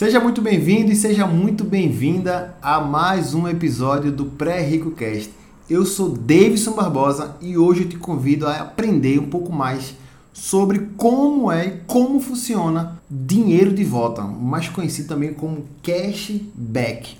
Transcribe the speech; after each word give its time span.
Seja 0.00 0.18
muito 0.18 0.40
bem-vindo 0.40 0.90
e 0.90 0.96
seja 0.96 1.26
muito 1.26 1.62
bem-vinda 1.62 2.54
a 2.62 2.80
mais 2.80 3.34
um 3.34 3.46
episódio 3.46 4.10
do 4.10 4.24
Pré-Rico 4.24 4.92
Cast. 4.92 5.30
Eu 5.68 5.84
sou 5.84 6.08
Davidson 6.08 6.72
Barbosa 6.72 7.36
e 7.38 7.58
hoje 7.58 7.82
eu 7.82 7.88
te 7.90 7.98
convido 7.98 8.46
a 8.46 8.62
aprender 8.62 9.18
um 9.18 9.28
pouco 9.28 9.52
mais 9.52 9.94
sobre 10.32 10.88
como 10.96 11.52
é 11.52 11.66
e 11.66 11.70
como 11.86 12.18
funciona 12.18 12.98
dinheiro 13.10 13.74
de 13.74 13.84
volta, 13.84 14.22
mais 14.22 14.70
conhecido 14.70 15.08
também 15.08 15.34
como 15.34 15.66
cashback. 15.82 17.18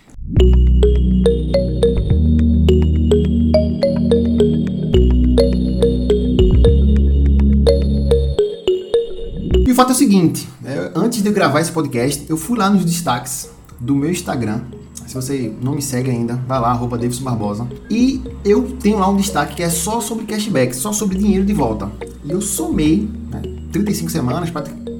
E 9.66 9.70
o 9.70 9.74
fato 9.74 9.90
é 9.90 9.92
o 9.92 9.94
seguinte: 9.94 10.48
antes 10.94 11.22
de 11.22 11.30
gravar 11.30 11.60
esse 11.60 11.72
podcast, 11.72 12.24
eu 12.28 12.36
fui 12.36 12.58
lá 12.58 12.70
nos 12.70 12.84
destaques 12.84 13.50
do 13.78 13.94
meu 13.94 14.10
Instagram. 14.10 14.60
Se 15.06 15.14
você 15.14 15.52
não 15.60 15.74
me 15.74 15.82
segue 15.82 16.10
ainda, 16.10 16.36
vai 16.46 16.60
lá, 16.60 16.70
arroba 16.70 16.96
Davidson 16.96 17.24
Barbosa. 17.24 17.66
E 17.90 18.22
eu 18.44 18.76
tenho 18.78 18.98
lá 18.98 19.08
um 19.08 19.16
destaque 19.16 19.56
que 19.56 19.62
é 19.62 19.68
só 19.70 20.00
sobre 20.00 20.24
cashback, 20.24 20.74
só 20.74 20.92
sobre 20.92 21.18
dinheiro 21.18 21.44
de 21.44 21.52
volta. 21.52 21.90
E 22.24 22.30
eu 22.30 22.40
somei 22.40 23.08
né, 23.30 23.42
35 23.72 24.10
semanas, 24.10 24.52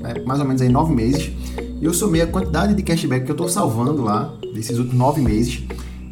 é, 0.05 0.25
mais 0.25 0.41
ou 0.41 0.47
menos 0.47 0.61
aí 0.63 0.69
9 0.69 0.95
meses. 0.95 1.31
E 1.81 1.85
eu 1.85 1.95
somei 1.95 2.23
a 2.23 2.27
quantidade 2.27 2.75
de 2.75 2.83
cashback 2.83 3.25
que 3.25 3.31
eu 3.31 3.35
estou 3.35 3.49
salvando 3.49 4.03
lá, 4.03 4.35
desses 4.53 4.79
últimos 4.79 4.99
9 4.99 5.21
meses. 5.21 5.63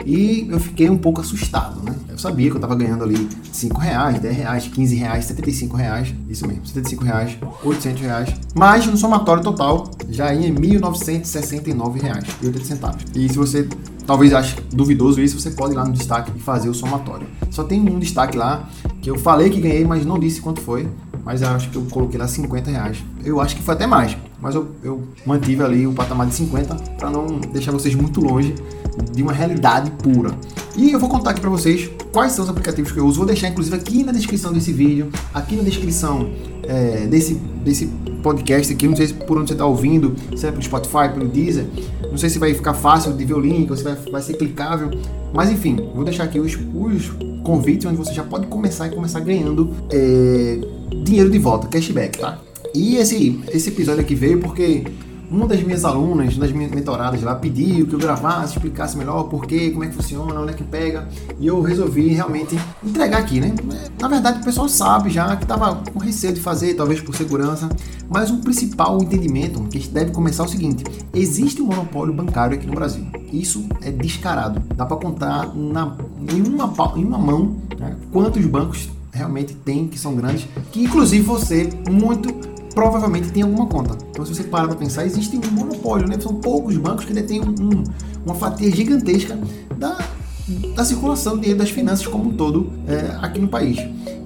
E 0.06 0.46
eu 0.48 0.60
fiquei 0.60 0.88
um 0.88 0.98
pouco 0.98 1.20
assustado, 1.20 1.82
né? 1.82 1.94
Eu 2.18 2.22
sabia 2.22 2.46
que 2.50 2.56
eu 2.56 2.58
estava 2.58 2.74
ganhando 2.74 3.04
ali 3.04 3.28
5 3.52 3.80
reais, 3.80 4.18
10 4.18 4.36
reais, 4.36 4.66
15 4.66 4.96
reais, 4.96 5.24
75 5.26 5.76
reais, 5.76 6.12
isso 6.28 6.48
mesmo, 6.48 6.66
75 6.66 7.04
reais, 7.04 7.38
800 7.62 8.02
reais. 8.02 8.34
Mas 8.56 8.84
no 8.88 8.96
somatório 8.96 9.40
total 9.40 9.88
já 10.10 10.34
ia 10.34 10.48
em 10.48 10.52
1.969 10.52 12.02
reais 12.02 12.24
e 12.42 12.46
80 12.46 12.64
centavos. 12.64 13.04
E 13.14 13.28
se 13.28 13.36
você 13.36 13.68
talvez 14.04 14.34
ache 14.34 14.56
duvidoso 14.72 15.20
isso, 15.20 15.38
você 15.38 15.52
pode 15.52 15.74
ir 15.74 15.76
lá 15.76 15.84
no 15.84 15.92
destaque 15.92 16.32
e 16.34 16.40
fazer 16.40 16.68
o 16.68 16.74
somatório. 16.74 17.28
Só 17.52 17.62
tem 17.62 17.80
um 17.88 18.00
destaque 18.00 18.36
lá 18.36 18.68
que 19.00 19.08
eu 19.08 19.16
falei 19.16 19.48
que 19.48 19.60
ganhei, 19.60 19.84
mas 19.84 20.04
não 20.04 20.18
disse 20.18 20.40
quanto 20.40 20.60
foi. 20.60 20.88
Mas 21.24 21.42
eu 21.42 21.48
acho 21.50 21.70
que 21.70 21.76
eu 21.76 21.82
coloquei 21.82 22.18
lá 22.18 22.26
50 22.26 22.68
reais. 22.68 23.04
Eu 23.24 23.40
acho 23.40 23.54
que 23.54 23.62
foi 23.62 23.74
até 23.74 23.86
mais, 23.86 24.16
mas 24.40 24.56
eu, 24.56 24.68
eu 24.82 25.06
mantive 25.24 25.62
ali 25.62 25.86
o 25.86 25.92
patamar 25.92 26.26
de 26.26 26.34
50 26.34 26.74
para 26.98 27.10
não 27.10 27.26
deixar 27.52 27.70
vocês 27.70 27.94
muito 27.94 28.20
longe 28.20 28.56
de 29.12 29.22
uma 29.22 29.32
realidade 29.32 29.90
pura. 30.02 30.32
E 30.76 30.92
eu 30.92 30.98
vou 31.00 31.08
contar 31.08 31.30
aqui 31.30 31.40
para 31.40 31.50
vocês 31.50 31.90
quais 32.12 32.32
são 32.32 32.44
os 32.44 32.50
aplicativos 32.50 32.92
que 32.92 32.98
eu 32.98 33.06
uso. 33.06 33.18
Vou 33.18 33.26
deixar 33.26 33.48
inclusive 33.48 33.74
aqui 33.74 34.04
na 34.04 34.12
descrição 34.12 34.52
desse 34.52 34.72
vídeo, 34.72 35.10
aqui 35.34 35.56
na 35.56 35.62
descrição 35.62 36.30
é, 36.62 37.06
desse, 37.06 37.34
desse 37.34 37.86
podcast 38.22 38.72
aqui. 38.72 38.86
Não 38.86 38.96
sei 38.96 39.08
se 39.08 39.14
por 39.14 39.36
onde 39.38 39.48
você 39.48 39.54
está 39.54 39.66
ouvindo, 39.66 40.14
se 40.36 40.46
é 40.46 40.50
pelo 40.50 40.62
Spotify, 40.62 41.08
pelo 41.12 41.26
Deezer. 41.26 41.66
Não 42.10 42.16
sei 42.16 42.30
se 42.30 42.38
vai 42.38 42.54
ficar 42.54 42.74
fácil 42.74 43.12
de 43.12 43.24
ver 43.24 43.34
o 43.34 43.40
link 43.40 43.70
ou 43.70 43.76
se 43.76 43.82
vai, 43.82 43.94
vai 43.94 44.22
ser 44.22 44.34
clicável. 44.34 44.90
Mas 45.34 45.50
enfim, 45.50 45.76
vou 45.94 46.04
deixar 46.04 46.24
aqui 46.24 46.38
os, 46.38 46.56
os 46.74 47.10
convites 47.42 47.86
onde 47.86 47.96
você 47.96 48.12
já 48.12 48.22
pode 48.22 48.46
começar 48.46 48.86
e 48.86 48.90
começar 48.90 49.20
ganhando 49.20 49.70
é, 49.90 50.60
dinheiro 51.04 51.30
de 51.30 51.38
volta, 51.38 51.66
cashback, 51.66 52.18
tá? 52.18 52.38
E 52.74 52.96
esse, 52.96 53.40
esse 53.48 53.70
episódio 53.70 54.00
aqui 54.00 54.14
veio 54.14 54.38
porque 54.38 54.84
uma 55.30 55.46
das 55.46 55.62
minhas 55.62 55.84
alunas, 55.84 56.36
das 56.36 56.50
minhas 56.52 56.70
mentoradas 56.70 57.22
lá, 57.22 57.34
pediu 57.34 57.86
que 57.86 57.94
eu 57.94 57.98
gravasse, 57.98 58.54
explicasse 58.54 58.96
melhor 58.96 59.20
o 59.20 59.24
porquê, 59.24 59.70
como 59.70 59.84
é 59.84 59.88
que 59.88 59.94
funciona, 59.94 60.40
onde 60.40 60.52
é 60.52 60.54
que 60.54 60.64
pega. 60.64 61.08
E 61.38 61.46
eu 61.46 61.60
resolvi 61.60 62.08
realmente 62.08 62.58
entregar 62.84 63.18
aqui, 63.18 63.40
né? 63.40 63.54
Na 64.00 64.08
verdade, 64.08 64.40
o 64.40 64.44
pessoal 64.44 64.68
sabe 64.68 65.10
já 65.10 65.36
que 65.36 65.44
estava 65.44 65.76
com 65.92 65.98
receio 65.98 66.32
de 66.32 66.40
fazer, 66.40 66.74
talvez 66.74 67.00
por 67.00 67.14
segurança. 67.14 67.68
Mas 68.08 68.30
o 68.30 68.38
principal 68.38 69.02
entendimento 69.02 69.60
que 69.64 69.78
a 69.78 69.80
gente 69.80 69.92
deve 69.92 70.12
começar 70.12 70.44
é 70.44 70.46
o 70.46 70.48
seguinte: 70.48 70.84
existe 71.14 71.60
um 71.60 71.66
monopólio 71.66 72.14
bancário 72.14 72.56
aqui 72.56 72.66
no 72.66 72.74
Brasil. 72.74 73.06
Isso 73.32 73.68
é 73.82 73.90
descarado. 73.90 74.62
Dá 74.74 74.86
para 74.86 74.96
contar 74.96 75.54
na, 75.54 75.96
em, 76.32 76.42
uma, 76.42 76.72
em 76.96 77.04
uma 77.04 77.18
mão 77.18 77.56
né, 77.78 77.96
quantos 78.10 78.44
bancos 78.46 78.88
realmente 79.12 79.54
tem 79.54 79.88
que 79.88 79.98
são 79.98 80.14
grandes, 80.14 80.46
que 80.70 80.84
inclusive 80.84 81.24
você 81.24 81.68
muito 81.90 82.32
provavelmente 82.78 83.32
tem 83.32 83.42
alguma 83.42 83.66
conta. 83.66 83.98
Então, 84.08 84.24
se 84.24 84.32
você 84.32 84.44
parar 84.44 84.68
para 84.68 84.76
pensar, 84.76 85.04
existe 85.04 85.36
um 85.36 85.50
monopólio, 85.50 86.06
né? 86.06 86.16
São 86.20 86.36
poucos 86.36 86.76
bancos 86.76 87.04
que 87.04 87.12
detêm 87.12 87.40
um, 87.40 87.82
uma 88.24 88.36
fatia 88.36 88.70
gigantesca 88.70 89.36
da, 89.76 89.98
da 90.76 90.84
circulação 90.84 91.34
do 91.34 91.40
dinheiro 91.40 91.58
das 91.58 91.70
finanças 91.70 92.06
como 92.06 92.30
um 92.30 92.34
todo 92.34 92.70
é, 92.86 93.16
aqui 93.20 93.40
no 93.40 93.48
país. 93.48 93.78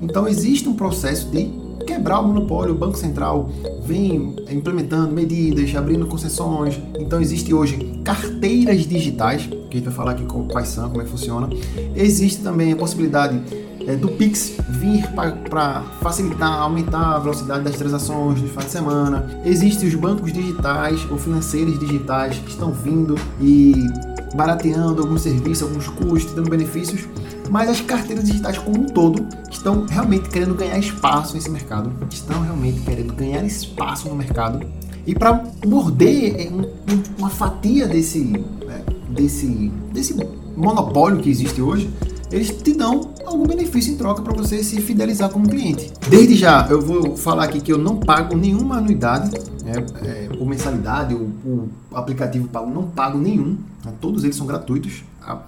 Então, 0.02 0.28
existe 0.28 0.68
um 0.68 0.74
processo 0.74 1.30
de 1.30 1.50
quebrar 1.86 2.20
o 2.20 2.28
monopólio. 2.28 2.74
O 2.74 2.78
Banco 2.78 2.98
Central 2.98 3.48
vem 3.86 4.36
implementando 4.50 5.10
medidas, 5.14 5.74
abrindo 5.74 6.06
concessões. 6.06 6.78
Então, 6.98 7.22
existe 7.22 7.54
hoje 7.54 8.02
carteiras 8.04 8.86
digitais, 8.86 9.46
que 9.46 9.56
a 9.70 9.74
gente 9.76 9.84
vai 9.84 9.94
falar 9.94 10.10
aqui 10.10 10.26
quais 10.50 10.68
são, 10.68 10.90
como 10.90 11.00
é 11.00 11.04
que 11.04 11.10
funciona. 11.10 11.48
Existe 11.96 12.42
também 12.42 12.70
a 12.70 12.76
possibilidade 12.76 13.40
é, 13.86 13.96
do 13.96 14.08
Pix 14.08 14.52
vir 14.68 15.06
para 15.08 15.82
facilitar, 16.00 16.60
aumentar 16.60 17.16
a 17.16 17.18
velocidade 17.18 17.64
das 17.64 17.76
transações 17.76 18.40
no 18.40 18.48
final 18.48 18.64
de 18.64 18.70
semana. 18.70 19.40
Existem 19.44 19.88
os 19.88 19.94
bancos 19.94 20.32
digitais 20.32 21.06
ou 21.10 21.18
financeiros 21.18 21.78
digitais 21.78 22.38
que 22.38 22.50
estão 22.50 22.72
vindo 22.72 23.14
e 23.40 23.74
barateando 24.34 25.02
alguns 25.02 25.22
serviços, 25.22 25.62
alguns 25.62 25.88
custos, 25.88 26.32
dando 26.34 26.48
benefícios, 26.48 27.06
mas 27.50 27.68
as 27.68 27.80
carteiras 27.80 28.24
digitais 28.24 28.58
como 28.58 28.80
um 28.80 28.86
todo 28.86 29.26
estão 29.50 29.84
realmente 29.86 30.28
querendo 30.30 30.54
ganhar 30.54 30.78
espaço 30.78 31.34
nesse 31.34 31.50
mercado, 31.50 31.92
estão 32.10 32.40
realmente 32.40 32.80
querendo 32.80 33.12
ganhar 33.12 33.44
espaço 33.44 34.08
no 34.08 34.14
mercado. 34.14 34.64
E 35.06 35.14
para 35.14 35.44
morder 35.66 36.36
é, 36.40 36.50
uma 37.18 37.28
fatia 37.28 37.88
desse, 37.88 38.32
é, 38.68 39.10
desse, 39.10 39.70
desse 39.92 40.16
monopólio 40.56 41.20
que 41.20 41.28
existe 41.28 41.60
hoje, 41.60 41.90
eles 42.32 42.50
te 42.50 42.72
dão 42.72 43.10
algum 43.24 43.46
benefício 43.46 43.92
em 43.92 43.96
troca 43.96 44.22
para 44.22 44.32
você 44.32 44.64
se 44.64 44.80
fidelizar 44.80 45.28
como 45.30 45.48
cliente. 45.48 45.92
Desde 46.08 46.34
já, 46.34 46.66
eu 46.70 46.80
vou 46.80 47.16
falar 47.16 47.44
aqui 47.44 47.60
que 47.60 47.72
eu 47.72 47.78
não 47.78 47.96
pago 47.96 48.34
nenhuma 48.36 48.78
anuidade, 48.78 49.30
né, 49.62 49.74
é, 50.02 50.28
ou 50.38 50.46
mensalidade, 50.46 51.14
ou 51.14 51.30
o 51.44 51.68
aplicativo 51.94 52.48
pago, 52.48 52.72
não 52.72 52.84
pago 52.84 53.18
nenhum, 53.18 53.58
né, 53.84 53.92
todos 54.00 54.24
eles 54.24 54.34
são 54.34 54.46
gratuitos 54.46 55.04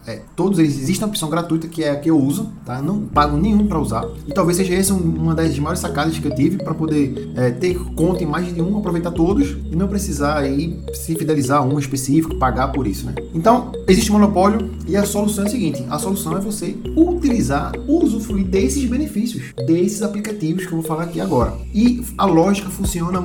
é, 0.07 0.23
todos 0.37 0.59
eles 0.59 0.77
existem 0.77 1.05
uma 1.05 1.09
opção 1.11 1.29
gratuita 1.29 1.67
que 1.67 1.83
é 1.83 1.91
a 1.91 1.97
que 1.97 2.11
eu 2.11 2.19
uso, 2.19 2.53
tá? 2.65 2.81
Não 2.81 3.01
pago 3.01 3.37
nenhum 3.37 3.67
para 3.67 3.79
usar. 3.79 4.05
E 4.27 4.33
talvez 4.33 4.57
seja 4.57 4.75
essa 4.75 4.95
uma 4.95 5.35
das 5.35 5.59
maiores 5.59 5.81
sacadas 5.81 6.19
que 6.19 6.27
eu 6.27 6.35
tive 6.35 6.59
para 6.59 6.75
poder 6.75 7.33
é, 7.37 7.51
ter 7.51 7.77
conta 7.95 8.23
em 8.23 8.27
mais 8.27 8.55
de 8.55 8.63
um, 8.63 8.79
aproveitar 8.79 9.11
todos 9.11 9.57
e 9.71 9.77
não 9.77 9.89
precisar 9.89 10.39
aí 10.39 10.81
se 10.93 11.15
fidelizar 11.15 11.59
a 11.59 11.63
um 11.63 11.79
específico, 11.79 12.37
pagar 12.37 12.69
por 12.69 12.87
isso, 12.87 13.07
né? 13.07 13.15
Então, 13.35 13.73
existe 13.89 14.11
um 14.11 14.15
monopólio 14.15 14.71
e 14.87 14.97
a 14.97 15.05
solução 15.05 15.45
é 15.45 15.47
a 15.47 15.51
seguinte: 15.51 15.85
a 15.89 15.99
solução 15.99 16.37
é 16.37 16.41
você 16.41 16.77
utilizar, 16.97 17.73
usufruir 17.89 18.47
desses 18.47 18.85
benefícios, 18.85 19.53
desses 19.67 20.03
aplicativos 20.03 20.67
que 20.67 20.73
eu 20.73 20.79
vou 20.79 20.87
falar 20.87 21.05
aqui 21.05 21.21
agora. 21.21 21.55
E 21.75 22.03
a 22.17 22.25
lógica 22.25 22.71
funciona 22.71 23.23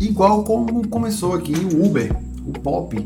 igual 0.00 0.42
como 0.44 0.86
começou 0.88 1.34
aqui 1.34 1.54
o 1.54 1.84
Uber, 1.84 2.14
o 2.46 2.52
Pop 2.52 2.96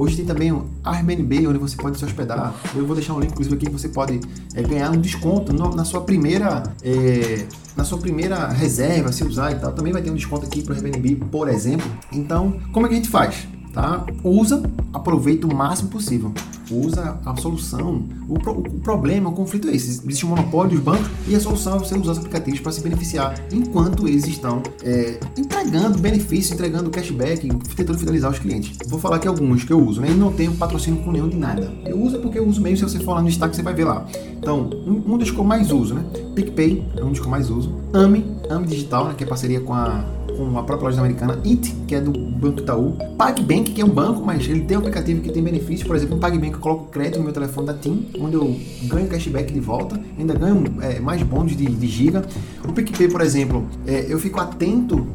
Hoje 0.00 0.16
tem 0.16 0.24
também 0.24 0.50
o 0.50 0.64
Airbnb, 0.82 1.46
onde 1.46 1.58
você 1.58 1.76
pode 1.76 1.98
se 1.98 2.04
hospedar. 2.06 2.54
Eu 2.74 2.86
vou 2.86 2.96
deixar 2.96 3.12
um 3.12 3.20
link, 3.20 3.32
inclusive, 3.32 3.54
aqui 3.54 3.66
que 3.66 3.72
você 3.72 3.90
pode 3.90 4.18
é, 4.54 4.62
ganhar 4.62 4.90
um 4.90 4.98
desconto 4.98 5.52
no, 5.52 5.76
na 5.76 5.84
sua 5.84 6.00
primeira 6.00 6.62
é, 6.82 7.46
na 7.76 7.84
sua 7.84 7.98
primeira 7.98 8.48
reserva, 8.48 9.12
se 9.12 9.22
usar 9.22 9.52
e 9.52 9.56
tal. 9.56 9.72
Também 9.72 9.92
vai 9.92 10.00
ter 10.00 10.10
um 10.10 10.14
desconto 10.14 10.46
aqui 10.46 10.62
para 10.62 10.72
o 10.72 10.74
Airbnb, 10.74 11.16
por 11.30 11.50
exemplo. 11.50 11.86
Então, 12.10 12.58
como 12.72 12.86
é 12.86 12.88
que 12.88 12.94
a 12.94 12.96
gente 12.96 13.10
faz? 13.10 13.46
Tá? 13.74 14.06
Usa, 14.24 14.62
aproveita 14.90 15.46
o 15.46 15.54
máximo 15.54 15.90
possível 15.90 16.32
usa 16.70 17.18
a 17.24 17.36
solução. 17.36 18.04
O, 18.28 18.38
pro, 18.38 18.52
o, 18.52 18.80
problema, 18.80 19.30
o 19.30 19.32
conflito 19.32 19.68
é 19.68 19.74
esse: 19.74 19.88
existe 19.88 20.26
um 20.26 20.30
monopólio 20.30 20.72
dos 20.72 20.80
bancos 20.80 21.10
e 21.26 21.34
a 21.34 21.40
solução 21.40 21.76
é 21.76 21.78
você 21.78 21.98
usar 21.98 22.12
os 22.12 22.18
aplicativos 22.18 22.60
para 22.60 22.72
se 22.72 22.80
beneficiar 22.80 23.34
enquanto 23.52 24.06
eles 24.06 24.26
estão 24.26 24.62
é, 24.82 25.18
entregando 25.36 25.98
benefícios, 25.98 26.52
entregando 26.52 26.90
cashback, 26.90 27.48
tentando 27.74 27.98
fidelizar 27.98 28.30
os 28.30 28.38
clientes. 28.38 28.76
Vou 28.86 28.98
falar 28.98 29.16
aqui 29.16 29.28
alguns 29.28 29.64
que 29.64 29.72
eu 29.72 29.80
uso, 29.80 30.00
né? 30.00 30.10
E 30.10 30.14
não 30.14 30.32
tenho 30.32 30.52
patrocínio 30.54 31.02
com 31.02 31.12
nenhum 31.12 31.28
de 31.28 31.36
nada. 31.36 31.72
Eu 31.84 32.00
uso 32.00 32.18
porque 32.20 32.38
eu 32.38 32.46
uso 32.46 32.60
mesmo. 32.60 32.88
Se 32.88 32.96
você 32.96 33.04
for 33.04 33.14
lá 33.14 33.22
no 33.22 33.28
destaque, 33.28 33.56
você 33.56 33.62
vai 33.62 33.74
ver 33.74 33.84
lá. 33.84 34.06
Então, 34.38 34.70
um, 34.86 35.14
um 35.14 35.18
dos 35.18 35.30
que 35.30 35.38
eu 35.38 35.44
mais 35.44 35.70
uso, 35.70 35.94
né? 35.94 36.04
PicPay 36.34 36.84
é 36.96 37.04
um 37.04 37.10
dos 37.10 37.20
que 37.20 37.26
eu 37.26 37.30
mais 37.30 37.50
uso. 37.50 37.74
AMI, 37.92 38.24
AMI 38.48 38.66
Digital, 38.66 39.08
né? 39.08 39.14
Que 39.16 39.24
é 39.24 39.26
parceria 39.26 39.60
com 39.60 39.74
a 39.74 40.04
com 40.40 40.58
a 40.58 40.62
própria 40.62 40.88
loja 40.88 41.00
americana, 41.00 41.38
IT, 41.44 41.74
que 41.86 41.94
é 41.94 42.00
do 42.00 42.12
Banco 42.12 42.60
Itaú, 42.60 42.96
PagBank, 43.18 43.72
que 43.72 43.80
é 43.80 43.84
um 43.84 43.90
banco, 43.90 44.24
mas 44.24 44.48
ele 44.48 44.62
tem 44.62 44.76
um 44.76 44.80
aplicativo 44.80 45.20
que 45.20 45.30
tem 45.30 45.42
benefícios, 45.42 45.86
por 45.86 45.94
exemplo, 45.94 46.14
no 46.14 46.20
PagBank 46.20 46.58
coloco 46.60 46.86
crédito 46.86 47.18
no 47.18 47.24
meu 47.24 47.32
telefone 47.32 47.66
da 47.66 47.74
TIM, 47.74 48.08
onde 48.18 48.34
eu 48.34 48.60
ganho 48.84 49.08
cashback 49.08 49.52
de 49.52 49.60
volta, 49.60 50.00
ainda 50.18 50.34
ganho 50.34 50.64
é, 50.80 51.00
mais 51.00 51.22
bônus 51.22 51.56
de, 51.56 51.66
de, 51.66 51.86
giga. 51.86 52.24
O 52.66 52.72
PicPay, 52.72 53.08
por 53.08 53.20
exemplo, 53.20 53.66
é, 53.86 54.06
eu 54.08 54.18
fico 54.18 54.40
atento 54.40 55.06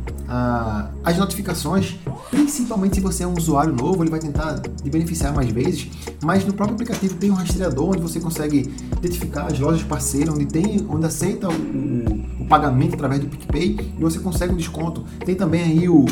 às 1.03 1.18
notificações, 1.18 1.97
principalmente 2.31 2.95
se 2.95 3.01
você 3.01 3.24
é 3.24 3.27
um 3.27 3.36
usuário 3.36 3.74
novo, 3.74 4.03
ele 4.03 4.09
vai 4.09 4.19
tentar 4.19 4.59
te 4.59 4.89
beneficiar 4.89 5.33
mais 5.33 5.50
vezes, 5.51 5.88
mas 6.24 6.44
no 6.44 6.53
próprio 6.53 6.74
aplicativo 6.75 7.13
tem 7.15 7.30
um 7.30 7.36
rastreador 7.36 7.89
onde 7.89 8.01
você 8.01 8.19
consegue 8.19 8.74
identificar 8.98 9.51
as 9.51 9.59
lojas 9.59 9.83
parceiras, 9.83 10.33
onde 10.33 10.48
tem, 10.48 10.86
onde 10.89 11.06
aceita 11.06 11.48
o, 11.48 11.51
pagamento 12.47 12.95
através 12.95 13.21
do 13.21 13.27
PicPay 13.27 13.94
e 13.97 14.01
você 14.01 14.19
consegue 14.19 14.53
um 14.53 14.57
desconto. 14.57 15.03
Tem 15.25 15.36
também 15.36 15.62
aí 15.62 15.89
o, 15.89 16.06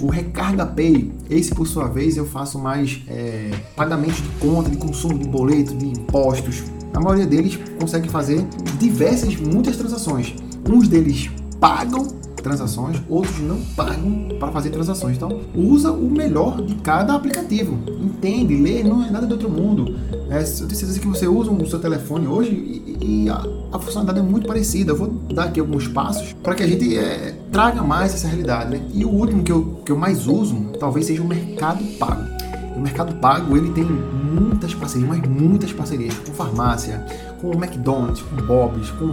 o 0.00 0.08
Recarga 0.08 0.66
Pay. 0.66 1.12
Esse, 1.28 1.54
por 1.54 1.66
sua 1.66 1.88
vez, 1.88 2.16
eu 2.16 2.26
faço 2.26 2.58
mais 2.58 3.02
é, 3.08 3.50
pagamentos 3.76 4.22
de 4.22 4.28
conta, 4.40 4.70
de 4.70 4.76
consumo 4.76 5.18
de 5.18 5.28
boleto, 5.28 5.74
de 5.74 5.86
impostos. 5.86 6.64
A 6.92 7.00
maioria 7.00 7.26
deles 7.26 7.58
consegue 7.78 8.08
fazer 8.08 8.44
diversas, 8.78 9.36
muitas 9.36 9.76
transações. 9.76 10.34
Uns 10.68 10.88
deles 10.88 11.30
pagam 11.60 12.08
transações, 12.42 13.00
outros 13.08 13.38
não 13.40 13.60
pagam 13.76 14.28
para 14.38 14.50
fazer 14.52 14.70
transações. 14.70 15.16
Então, 15.16 15.40
usa 15.54 15.92
o 15.92 16.10
melhor 16.10 16.62
de 16.62 16.74
cada 16.76 17.14
aplicativo. 17.14 17.78
Entende, 18.00 18.56
lê, 18.56 18.82
não 18.82 19.04
é 19.04 19.10
nada 19.10 19.26
de 19.26 19.32
outro 19.32 19.50
mundo. 19.50 19.96
É, 20.30 20.42
eu 20.42 20.44
tenho 20.44 20.46
certeza 20.46 20.98
que 20.98 21.06
você 21.06 21.26
usa 21.26 21.50
o 21.50 21.66
seu 21.68 21.78
telefone 21.78 22.26
hoje 22.26 22.50
e, 22.50 23.24
e 23.24 23.28
a, 23.28 23.42
a, 23.72 23.78
funcionalidade 23.78 24.20
é 24.20 24.22
muito 24.22 24.46
parecida. 24.46 24.92
Eu 24.92 24.96
vou 24.96 25.08
dar 25.08 25.44
aqui 25.44 25.60
alguns 25.60 25.88
passos 25.88 26.32
para 26.42 26.54
que 26.54 26.62
a 26.62 26.66
gente 26.66 26.96
é, 26.96 27.34
traga 27.50 27.82
mais 27.82 28.14
essa 28.14 28.28
realidade. 28.28 28.70
Né? 28.70 28.82
E 28.94 29.04
o 29.04 29.10
último 29.10 29.42
que 29.42 29.52
eu, 29.52 29.82
que 29.84 29.92
eu 29.92 29.96
mais 29.96 30.26
uso 30.26 30.70
talvez 30.78 31.06
seja 31.06 31.22
o 31.22 31.26
Mercado 31.26 31.82
Pago. 31.98 32.39
O 32.74 32.80
Mercado 32.80 33.14
Pago 33.16 33.56
ele 33.56 33.70
tem 33.70 33.84
muitas 33.84 34.74
parcerias, 34.74 35.08
mas 35.08 35.28
muitas 35.28 35.72
parcerias 35.72 36.14
com 36.18 36.32
farmácia, 36.32 37.04
com 37.40 37.52
McDonald's, 37.52 38.22
com 38.22 38.36
Bob's, 38.46 38.90
com 38.92 39.12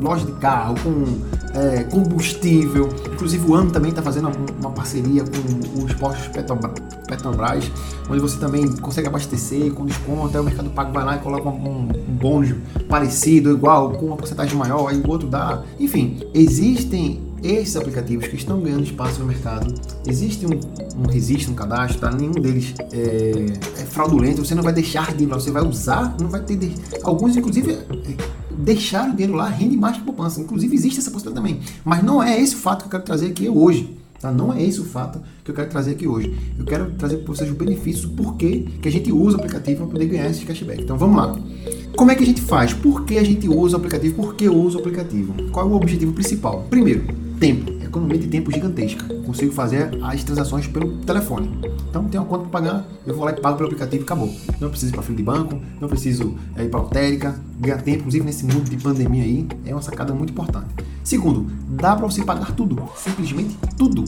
loja 0.00 0.24
de 0.24 0.32
carro, 0.32 0.74
com 0.82 1.04
é, 1.58 1.84
combustível. 1.84 2.88
Inclusive 3.12 3.50
o 3.50 3.54
AMO 3.54 3.70
também 3.70 3.90
está 3.90 4.02
fazendo 4.02 4.30
uma 4.58 4.70
parceria 4.70 5.22
com 5.24 5.84
os 5.84 5.92
postos 5.94 6.28
Petrobras, 7.06 7.70
onde 8.08 8.20
você 8.20 8.38
também 8.38 8.66
consegue 8.76 9.08
abastecer 9.08 9.72
com 9.72 9.84
desconto. 9.84 10.36
Aí 10.36 10.40
o 10.40 10.44
Mercado 10.44 10.70
Pago 10.70 10.92
vai 10.92 11.04
lá 11.04 11.16
e 11.16 11.18
coloca 11.18 11.48
um, 11.48 11.88
um 11.88 12.14
bônus 12.16 12.54
parecido, 12.88 13.50
igual, 13.50 13.90
com 13.92 14.06
uma 14.06 14.16
porcentagem 14.16 14.56
maior, 14.56 14.88
aí 14.88 15.00
o 15.00 15.08
outro 15.08 15.28
dá. 15.28 15.62
Enfim, 15.78 16.20
existem 16.32 17.29
esses 17.42 17.76
aplicativos 17.76 18.26
que 18.26 18.36
estão 18.36 18.60
ganhando 18.60 18.84
espaço 18.84 19.20
no 19.20 19.26
mercado, 19.26 19.72
existe 20.06 20.46
um, 20.46 20.60
um 20.98 21.06
registro, 21.08 21.52
um 21.52 21.54
cadastro, 21.54 22.00
tá? 22.00 22.10
nenhum 22.10 22.32
deles 22.32 22.74
é, 22.92 23.80
é, 23.80 23.84
fraudulento, 23.86 24.44
você 24.44 24.54
não 24.54 24.62
vai 24.62 24.72
deixar 24.72 25.14
de 25.14 25.24
ir 25.24 25.26
lá, 25.26 25.38
você 25.38 25.50
vai 25.50 25.62
usar, 25.62 26.16
não 26.20 26.28
vai 26.28 26.42
ter. 26.42 26.56
De... 26.56 26.74
Alguns, 27.02 27.36
inclusive, 27.36 27.72
é, 27.72 27.86
deixar 28.58 29.08
o 29.08 29.12
dinheiro 29.12 29.34
lá 29.34 29.48
rende 29.48 29.76
mais 29.76 29.96
que 29.96 30.04
poupança. 30.04 30.40
Inclusive, 30.40 30.74
existe 30.74 30.98
essa 30.98 31.10
possibilidade 31.10 31.46
também. 31.46 31.62
Mas 31.84 32.02
não 32.02 32.22
é 32.22 32.40
esse 32.40 32.54
o 32.54 32.58
fato 32.58 32.80
que 32.80 32.86
eu 32.86 32.90
quero 32.90 33.04
trazer 33.04 33.26
aqui 33.28 33.48
hoje. 33.48 33.96
Tá? 34.20 34.30
Não 34.30 34.52
é 34.52 34.62
esse 34.62 34.78
o 34.78 34.84
fato 34.84 35.18
que 35.42 35.50
eu 35.50 35.54
quero 35.54 35.70
trazer 35.70 35.92
aqui 35.92 36.06
hoje. 36.06 36.36
Eu 36.58 36.66
quero 36.66 36.90
trazer 36.92 37.18
para 37.18 37.34
vocês 37.34 37.50
os 37.50 37.56
benefícios, 37.56 38.04
o 38.04 38.10
porquê 38.10 38.66
que 38.82 38.86
a 38.86 38.92
gente 38.92 39.10
usa 39.10 39.38
o 39.38 39.40
aplicativo 39.40 39.84
para 39.84 39.92
poder 39.92 40.06
ganhar 40.06 40.28
esse 40.28 40.44
cashback. 40.44 40.82
Então 40.82 40.98
vamos 40.98 41.16
lá. 41.16 41.38
Como 41.96 42.10
é 42.10 42.14
que 42.14 42.22
a 42.22 42.26
gente 42.26 42.42
faz? 42.42 42.74
Por 42.74 43.04
que 43.04 43.16
a 43.16 43.24
gente 43.24 43.48
usa 43.48 43.76
o 43.76 43.80
aplicativo? 43.80 44.14
Por 44.16 44.34
que 44.34 44.44
eu 44.44 44.54
uso 44.54 44.76
o 44.76 44.80
aplicativo? 44.80 45.32
Qual 45.50 45.66
é 45.66 45.70
o 45.70 45.74
objetivo 45.74 46.12
principal? 46.12 46.66
Primeiro, 46.68 47.02
tempo. 47.40 47.72
Economia 47.82 48.18
de 48.18 48.28
tempo 48.28 48.52
gigantesca. 48.52 49.19
Consigo 49.30 49.52
fazer 49.52 49.96
as 50.02 50.24
transações 50.24 50.66
pelo 50.66 50.98
telefone. 51.02 51.48
Então 51.88 52.02
tem 52.08 52.18
uma 52.18 52.26
conta 52.26 52.48
para 52.48 52.60
pagar, 52.60 52.84
eu 53.06 53.14
vou 53.14 53.24
lá 53.24 53.30
e 53.30 53.40
pago 53.40 53.56
pelo 53.56 53.68
aplicativo 53.68 54.02
e 54.02 54.04
acabou. 54.04 54.34
Não 54.60 54.68
preciso 54.68 54.90
ir 54.90 54.94
para 54.94 55.02
fila 55.04 55.16
de 55.16 55.22
banco, 55.22 55.60
não 55.80 55.88
preciso 55.88 56.34
é, 56.56 56.64
ir 56.64 56.68
para 56.68 56.80
lotérica, 56.80 57.40
ganhar 57.60 57.80
tempo, 57.80 57.98
inclusive 57.98 58.24
nesse 58.24 58.44
mundo 58.44 58.68
de 58.68 58.76
pandemia 58.76 59.22
aí, 59.22 59.46
é 59.64 59.72
uma 59.72 59.82
sacada 59.82 60.12
muito 60.12 60.32
importante. 60.32 60.66
Segundo, 61.04 61.46
dá 61.68 61.94
para 61.94 62.06
você 62.06 62.24
pagar 62.24 62.52
tudo, 62.52 62.76
simplesmente 62.96 63.56
tudo. 63.78 64.04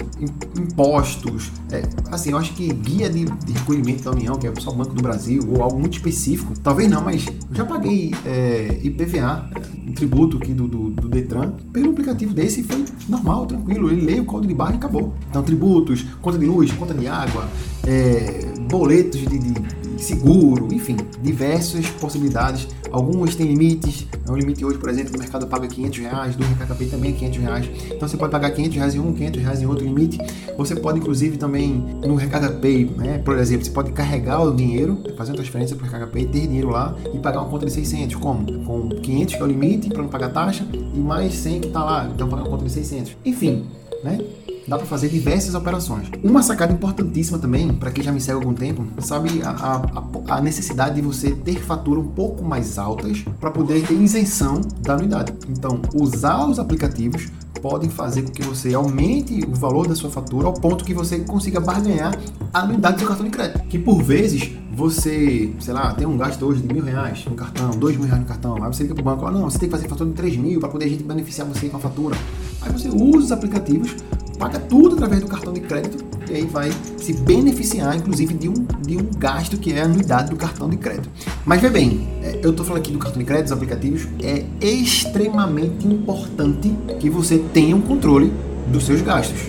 Impostos, 0.58 1.52
é, 1.70 1.82
assim, 2.10 2.30
eu 2.30 2.38
acho 2.38 2.52
que 2.54 2.72
guia 2.72 3.08
de, 3.08 3.24
de, 3.24 3.52
recolhimento 3.52 4.02
da 4.02 4.10
União, 4.10 4.36
que 4.36 4.46
é 4.46 4.54
só 4.58 4.70
o 4.70 4.74
Banco 4.74 4.92
do 4.92 5.02
Brasil, 5.02 5.42
ou 5.48 5.62
algo 5.62 5.78
muito 5.78 5.94
específico, 5.98 6.52
talvez 6.62 6.90
não, 6.90 7.02
mas 7.02 7.26
eu 7.26 7.56
já 7.56 7.64
paguei 7.64 8.12
é, 8.26 8.80
IPVA, 8.82 9.50
um 9.86 9.92
tributo 9.92 10.36
aqui 10.36 10.52
do, 10.52 10.68
do, 10.68 10.90
do, 10.90 11.08
Detran, 11.08 11.52
pelo 11.72 11.90
aplicativo 11.90 12.34
desse 12.34 12.62
foi 12.62 12.84
normal, 13.08 13.46
tranquilo. 13.46 13.90
Ele 13.90 14.04
lê 14.04 14.20
o 14.20 14.24
código 14.24 14.48
de 14.48 14.54
barra 14.54 14.72
e 14.72 14.76
acabou. 14.76 15.11
Então, 15.28 15.42
tributos, 15.42 16.04
conta 16.20 16.38
de 16.38 16.46
luz, 16.46 16.70
conta 16.72 16.92
de 16.92 17.06
água, 17.06 17.48
é, 17.86 18.52
boletos 18.68 19.20
de, 19.20 19.38
de 19.38 19.54
seguro, 20.02 20.68
enfim, 20.72 20.96
diversas 21.22 21.86
possibilidades. 21.86 22.68
Algumas 22.90 23.34
têm 23.34 23.46
limites. 23.46 24.06
O 24.28 24.36
limite 24.36 24.64
hoje, 24.64 24.78
por 24.78 24.90
exemplo, 24.90 25.12
no 25.12 25.18
mercado 25.18 25.46
paga 25.46 25.66
500 25.66 25.98
reais, 25.98 26.36
do 26.36 26.44
RKP 26.44 26.86
também 26.86 27.12
é 27.12 27.14
500 27.14 27.38
reais. 27.38 27.70
Então 27.86 28.08
você 28.08 28.16
pode 28.16 28.30
pagar 28.30 28.50
500 28.50 28.76
reais 28.76 28.94
em 28.94 28.98
um, 28.98 29.12
500 29.12 29.42
reais 29.42 29.62
em 29.62 29.66
outro 29.66 29.84
limite. 29.84 30.18
Você 30.58 30.76
pode, 30.76 30.98
inclusive, 30.98 31.38
também 31.38 31.72
no 32.02 32.18
Pay, 32.60 32.90
né? 32.96 33.18
Por 33.18 33.38
exemplo, 33.38 33.64
você 33.64 33.70
pode 33.70 33.92
carregar 33.92 34.42
o 34.42 34.54
dinheiro, 34.54 34.98
fazer 35.16 35.30
uma 35.30 35.36
transferência 35.36 35.76
para 35.76 36.04
o 36.04 36.08
Pay, 36.08 36.26
ter 36.26 36.46
dinheiro 36.46 36.70
lá 36.70 36.94
e 37.14 37.18
pagar 37.18 37.40
uma 37.40 37.48
conta 37.48 37.66
de 37.66 37.72
600. 37.72 38.16
Como? 38.16 38.64
Com 38.64 38.88
500 38.88 39.34
que 39.34 39.40
é 39.40 39.44
o 39.44 39.48
limite 39.48 39.88
para 39.88 40.02
não 40.02 40.08
pagar 40.08 40.30
taxa 40.30 40.66
e 40.72 40.98
mais 40.98 41.34
100 41.34 41.60
que 41.60 41.66
está 41.68 41.84
lá, 41.84 42.10
então 42.12 42.28
pagar 42.28 42.42
uma 42.42 42.50
conta 42.50 42.64
de 42.64 42.72
600. 42.72 43.16
Enfim, 43.24 43.66
né? 44.02 44.18
dá 44.66 44.76
para 44.76 44.86
fazer 44.86 45.08
diversas 45.08 45.54
operações. 45.54 46.08
Uma 46.22 46.42
sacada 46.42 46.72
importantíssima 46.72 47.38
também, 47.38 47.72
para 47.72 47.90
quem 47.90 48.02
já 48.02 48.12
me 48.12 48.20
segue 48.20 48.38
há 48.38 48.42
algum 48.42 48.54
tempo, 48.54 48.86
sabe 49.00 49.42
a, 49.42 49.50
a, 49.50 50.36
a, 50.36 50.40
necessidade 50.40 50.96
de 50.96 51.02
você 51.02 51.32
ter 51.32 51.60
fatura 51.60 52.00
um 52.00 52.06
pouco 52.06 52.44
mais 52.44 52.78
altas 52.78 53.24
para 53.40 53.50
poder 53.50 53.84
ter 53.86 53.94
isenção 53.94 54.60
da 54.80 54.94
anuidade. 54.94 55.32
Então, 55.48 55.80
usar 55.94 56.46
os 56.46 56.58
aplicativos 56.58 57.28
podem 57.60 57.88
fazer 57.88 58.22
com 58.22 58.32
que 58.32 58.42
você 58.42 58.74
aumente 58.74 59.44
o 59.46 59.54
valor 59.54 59.86
da 59.86 59.94
sua 59.94 60.10
fatura 60.10 60.48
ao 60.48 60.54
ponto 60.54 60.84
que 60.84 60.92
você 60.92 61.20
consiga 61.20 61.60
barganhar 61.60 62.12
a 62.52 62.60
anuidade 62.60 62.96
do 62.96 62.98
seu 63.00 63.08
cartão 63.08 63.24
de 63.24 63.30
crédito. 63.30 63.60
Que 63.68 63.78
por 63.78 64.02
vezes 64.02 64.50
você, 64.74 65.52
sei 65.60 65.72
lá, 65.72 65.94
tem 65.94 66.06
um 66.06 66.16
gasto 66.16 66.44
hoje 66.44 66.60
de 66.60 66.72
mil 66.72 66.82
reais 66.82 67.24
no 67.24 67.36
cartão, 67.36 67.70
dois 67.70 67.96
mil 67.96 68.06
reais 68.06 68.20
no 68.20 68.26
cartão, 68.26 68.56
aí 68.56 68.72
você 68.72 68.82
liga 68.82 68.94
pro 68.94 69.04
banco, 69.04 69.20
fala, 69.20 69.38
não, 69.38 69.48
você 69.48 69.58
tem 69.58 69.68
que 69.68 69.76
fazer 69.76 69.88
fatura 69.88 70.10
de 70.10 70.16
três 70.16 70.36
mil 70.36 70.58
para 70.58 70.68
poder 70.68 70.86
a 70.86 70.88
gente 70.88 71.04
beneficiar 71.04 71.46
você 71.46 71.68
com 71.68 71.76
a 71.76 71.80
fatura. 71.80 72.16
Aí 72.64 72.72
você 72.72 72.88
usa 72.88 73.18
os 73.18 73.32
aplicativos 73.32 73.96
paga 74.42 74.58
tudo 74.58 74.96
através 74.96 75.20
do 75.20 75.28
cartão 75.28 75.52
de 75.52 75.60
crédito 75.60 76.04
e 76.28 76.34
aí 76.34 76.46
vai 76.46 76.72
se 76.96 77.12
beneficiar, 77.12 77.96
inclusive, 77.96 78.34
de 78.34 78.48
um, 78.48 78.54
de 78.84 78.96
um 78.96 79.06
gasto 79.16 79.56
que 79.56 79.72
é 79.72 79.82
a 79.82 79.84
anuidade 79.84 80.30
do 80.30 80.36
cartão 80.36 80.68
de 80.68 80.76
crédito. 80.76 81.08
Mas 81.44 81.60
vê 81.60 81.70
bem, 81.70 82.08
é, 82.24 82.40
eu 82.42 82.50
estou 82.50 82.66
falando 82.66 82.82
aqui 82.82 82.90
do 82.90 82.98
cartão 82.98 83.20
de 83.20 83.24
crédito, 83.24 83.44
dos 83.44 83.52
aplicativos, 83.52 84.08
é 84.20 84.44
extremamente 84.60 85.86
importante 85.86 86.74
que 86.98 87.08
você 87.08 87.38
tenha 87.38 87.76
um 87.76 87.80
controle 87.80 88.32
dos 88.66 88.84
seus 88.84 89.00
gastos. 89.00 89.42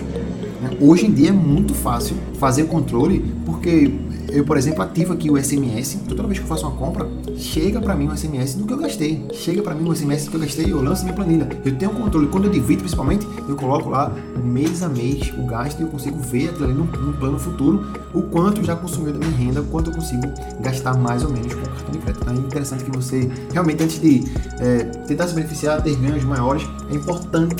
Né? 0.62 0.70
Hoje 0.80 1.06
em 1.06 1.12
dia 1.12 1.30
é 1.30 1.32
muito 1.32 1.74
fácil 1.74 2.16
fazer 2.38 2.64
controle 2.64 3.34
porque 3.44 3.92
eu, 4.28 4.44
por 4.44 4.56
exemplo, 4.56 4.82
ativo 4.82 5.12
aqui 5.12 5.30
o 5.30 5.42
SMS. 5.42 5.94
Então, 5.94 6.16
toda 6.16 6.28
vez 6.28 6.38
que 6.38 6.44
eu 6.44 6.48
faço 6.48 6.66
uma 6.66 6.76
compra, 6.76 7.08
chega 7.36 7.80
para 7.80 7.94
mim 7.94 8.08
um 8.08 8.16
SMS 8.16 8.54
do 8.54 8.66
que 8.66 8.72
eu 8.72 8.78
gastei. 8.78 9.24
Chega 9.32 9.62
para 9.62 9.74
mim 9.74 9.88
um 9.88 9.94
SMS 9.94 10.24
do 10.24 10.30
que 10.30 10.36
eu 10.36 10.40
gastei 10.40 10.66
e 10.66 10.70
eu 10.70 10.82
lanço 10.82 11.02
minha 11.02 11.14
planilha. 11.14 11.48
Eu 11.64 11.76
tenho 11.76 11.92
um 11.92 11.94
controle. 11.94 12.26
Quando 12.28 12.44
eu 12.44 12.50
divido, 12.50 12.80
principalmente, 12.80 13.26
eu 13.48 13.56
coloco 13.56 13.88
lá 13.88 14.12
mês 14.42 14.82
a 14.82 14.88
mês 14.88 15.32
o 15.38 15.46
gasto 15.46 15.80
e 15.80 15.82
eu 15.82 15.88
consigo 15.88 16.18
ver 16.18 16.50
aquilo 16.50 16.64
ali 16.64 16.74
no, 16.74 16.84
no 16.84 17.12
plano 17.14 17.38
futuro 17.38 17.86
o 18.12 18.22
quanto 18.22 18.62
já 18.62 18.76
consumiu 18.76 19.12
da 19.12 19.18
minha 19.18 19.36
renda, 19.36 19.62
quanto 19.62 19.90
eu 19.90 19.94
consigo 19.94 20.22
gastar 20.60 20.96
mais 20.96 21.22
ou 21.22 21.30
menos 21.30 21.54
com 21.54 21.60
o 21.60 21.68
cartão 21.68 21.92
de 21.92 21.98
crédito. 21.98 22.22
Então, 22.22 22.34
é 22.34 22.38
interessante 22.38 22.84
que 22.84 22.90
você, 22.90 23.30
realmente, 23.52 23.82
antes 23.82 24.00
de 24.00 24.24
é, 24.60 24.84
tentar 25.06 25.28
se 25.28 25.34
beneficiar, 25.34 25.82
ter 25.82 25.96
ganhos 25.96 26.24
maiores, 26.24 26.66
é 26.90 26.94
importante 26.94 27.56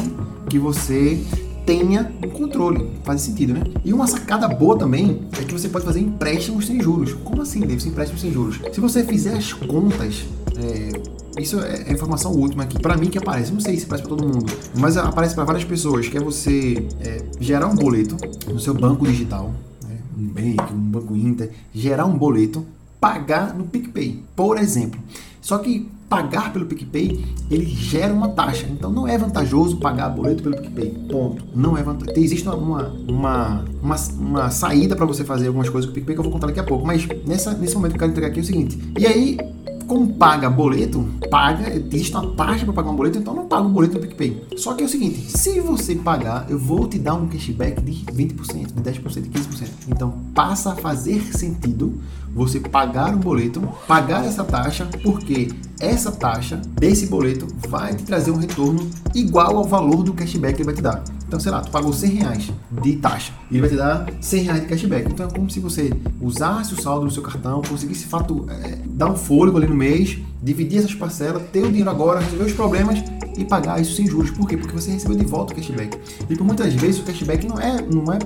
que 0.48 0.58
você 0.58 1.24
tenha 1.64 2.12
um 2.22 2.28
controle. 2.28 2.90
Faz 3.02 3.22
sentido, 3.22 3.54
né? 3.54 3.62
E 3.84 3.92
uma 3.92 4.06
sacada 4.06 4.48
boa 4.48 4.78
também 4.78 5.22
é 5.38 5.44
que 5.44 5.52
você 5.52 5.68
pode 5.68 5.84
fazer 5.84 6.00
empréstimos 6.00 6.66
sem 6.66 6.80
juros. 6.80 7.14
Como 7.24 7.42
assim, 7.42 7.60
David? 7.60 7.88
Empréstimos 7.88 8.20
sem 8.20 8.32
juros? 8.32 8.60
Se 8.72 8.80
você 8.80 9.04
fizer 9.04 9.36
as 9.36 9.52
contas, 9.52 10.24
é, 10.56 11.40
isso 11.40 11.58
é 11.60 11.84
a 11.88 11.92
informação 11.92 12.32
última 12.32 12.64
aqui. 12.64 12.80
Para 12.80 12.96
mim 12.96 13.08
que 13.08 13.18
aparece, 13.18 13.52
não 13.52 13.60
sei 13.60 13.76
se 13.76 13.84
aparece 13.84 14.06
para 14.06 14.16
todo 14.16 14.26
mundo, 14.26 14.52
mas 14.76 14.96
aparece 14.96 15.34
para 15.34 15.44
várias 15.44 15.64
pessoas, 15.64 16.08
que 16.08 16.16
é 16.16 16.20
você 16.20 16.86
é, 17.00 17.22
gerar 17.40 17.66
um 17.66 17.74
boleto 17.74 18.16
no 18.46 18.60
seu 18.60 18.74
banco 18.74 19.06
digital, 19.06 19.52
né? 19.82 19.98
um 20.16 20.26
Bank, 20.28 20.72
um 20.72 20.90
Banco 20.90 21.16
Inter, 21.16 21.50
gerar 21.72 22.04
um 22.04 22.16
boleto, 22.16 22.64
pagar 23.00 23.54
no 23.54 23.64
PicPay, 23.64 24.22
por 24.36 24.58
exemplo. 24.58 25.00
Só 25.40 25.58
que 25.58 25.88
pagar 26.08 26.52
pelo 26.52 26.66
PicPay, 26.66 27.24
ele 27.50 27.66
gera 27.66 28.12
uma 28.12 28.28
taxa. 28.28 28.66
Então 28.70 28.90
não 28.90 29.06
é 29.06 29.16
vantajoso 29.18 29.76
pagar 29.76 30.08
boleto 30.08 30.42
pelo 30.42 30.56
PicPay. 30.56 30.90
Ponto. 31.10 31.44
Não 31.54 31.76
é 31.76 31.82
vantajoso. 31.82 32.18
Existe 32.18 32.48
uma, 32.48 32.56
uma, 32.56 33.64
uma, 33.82 33.96
uma 34.18 34.50
saída 34.50 34.94
para 34.96 35.06
você 35.06 35.24
fazer 35.24 35.48
algumas 35.48 35.68
coisas 35.68 35.86
com 35.88 35.92
o 35.92 35.94
PicPay 35.94 36.14
que 36.14 36.20
eu 36.20 36.24
vou 36.24 36.32
contar 36.32 36.46
daqui 36.48 36.60
a 36.60 36.64
pouco. 36.64 36.86
Mas 36.86 37.06
nessa, 37.26 37.52
nesse 37.54 37.74
momento 37.74 37.92
que 37.92 37.96
eu 37.96 38.00
quero 38.00 38.12
entregar 38.12 38.28
aqui 38.28 38.40
é 38.40 38.42
o 38.42 38.46
seguinte. 38.46 38.78
E 38.98 39.06
aí, 39.06 39.38
como 39.86 40.14
paga 40.14 40.48
boleto, 40.48 41.06
paga, 41.30 41.68
existe 41.70 42.14
uma 42.16 42.34
taxa 42.34 42.64
para 42.64 42.74
pagar 42.74 42.90
um 42.90 42.96
boleto, 42.96 43.18
então 43.18 43.34
não 43.34 43.46
paga 43.46 43.66
o 43.66 43.68
boleto 43.68 43.94
no 43.94 44.00
PicPay. 44.00 44.44
Só 44.56 44.74
que 44.74 44.82
é 44.82 44.86
o 44.86 44.88
seguinte, 44.88 45.20
se 45.36 45.60
você 45.60 45.94
pagar, 45.94 46.46
eu 46.48 46.58
vou 46.58 46.86
te 46.86 46.98
dar 46.98 47.14
um 47.14 47.28
cashback 47.28 47.80
de 47.82 47.92
20%, 47.92 48.72
de 48.72 48.82
10%, 48.82 49.20
de 49.22 49.28
15%. 49.28 49.68
Então 49.88 50.12
passa 50.34 50.72
a 50.72 50.76
fazer 50.76 51.20
sentido 51.36 52.00
você 52.34 52.58
pagar 52.58 53.14
um 53.14 53.18
boleto, 53.18 53.60
pagar 53.86 54.24
essa 54.24 54.42
taxa, 54.42 54.86
porque 55.02 55.48
essa 55.80 56.10
taxa 56.10 56.60
desse 56.78 57.06
boleto 57.06 57.46
vai 57.68 57.94
te 57.94 58.02
trazer 58.02 58.30
um 58.30 58.36
retorno 58.36 58.90
igual 59.14 59.56
ao 59.56 59.64
valor 59.64 60.02
do 60.02 60.12
cashback 60.12 60.56
que 60.56 60.62
ele 60.62 60.66
vai 60.66 60.74
te 60.74 60.82
dar. 60.82 61.04
Então, 61.26 61.40
sei 61.40 61.50
lá, 61.50 61.60
tu 61.60 61.70
pagou 61.70 61.92
100 61.92 62.10
reais 62.10 62.52
de 62.82 62.96
taxa 62.96 63.32
e 63.50 63.54
ele 63.54 63.60
vai 63.62 63.70
te 63.70 63.76
dar 63.76 64.06
100 64.20 64.42
reais 64.42 64.60
de 64.60 64.66
cashback. 64.66 65.10
Então, 65.10 65.26
é 65.26 65.30
como 65.30 65.50
se 65.50 65.58
você 65.58 65.92
usasse 66.20 66.74
o 66.74 66.80
saldo 66.80 67.06
do 67.06 67.10
seu 67.10 67.22
cartão, 67.22 67.62
conseguisse 67.62 68.06
fato, 68.06 68.46
é, 68.48 68.78
dar 68.86 69.10
um 69.10 69.16
fôlego 69.16 69.56
ali 69.56 69.66
no 69.66 69.74
mês, 69.74 70.18
dividir 70.42 70.78
essas 70.78 70.94
parcelas, 70.94 71.42
ter 71.50 71.64
o 71.64 71.68
dinheiro 71.68 71.90
agora, 71.90 72.20
resolver 72.20 72.44
os 72.44 72.52
problemas 72.52 73.02
e 73.36 73.44
pagar 73.44 73.80
isso 73.80 73.94
sem 73.94 74.06
juros. 74.06 74.30
Por 74.30 74.48
quê? 74.48 74.56
Porque 74.56 74.74
você 74.74 74.92
recebeu 74.92 75.16
de 75.16 75.24
volta 75.24 75.52
o 75.52 75.56
cashback. 75.56 75.98
E 76.28 76.36
por 76.36 76.44
muitas 76.44 76.72
vezes 76.74 77.00
o 77.00 77.04
cashback 77.04 77.46
não 77.46 77.58
é, 77.58 77.82
não 77.82 78.12
é, 78.12 78.18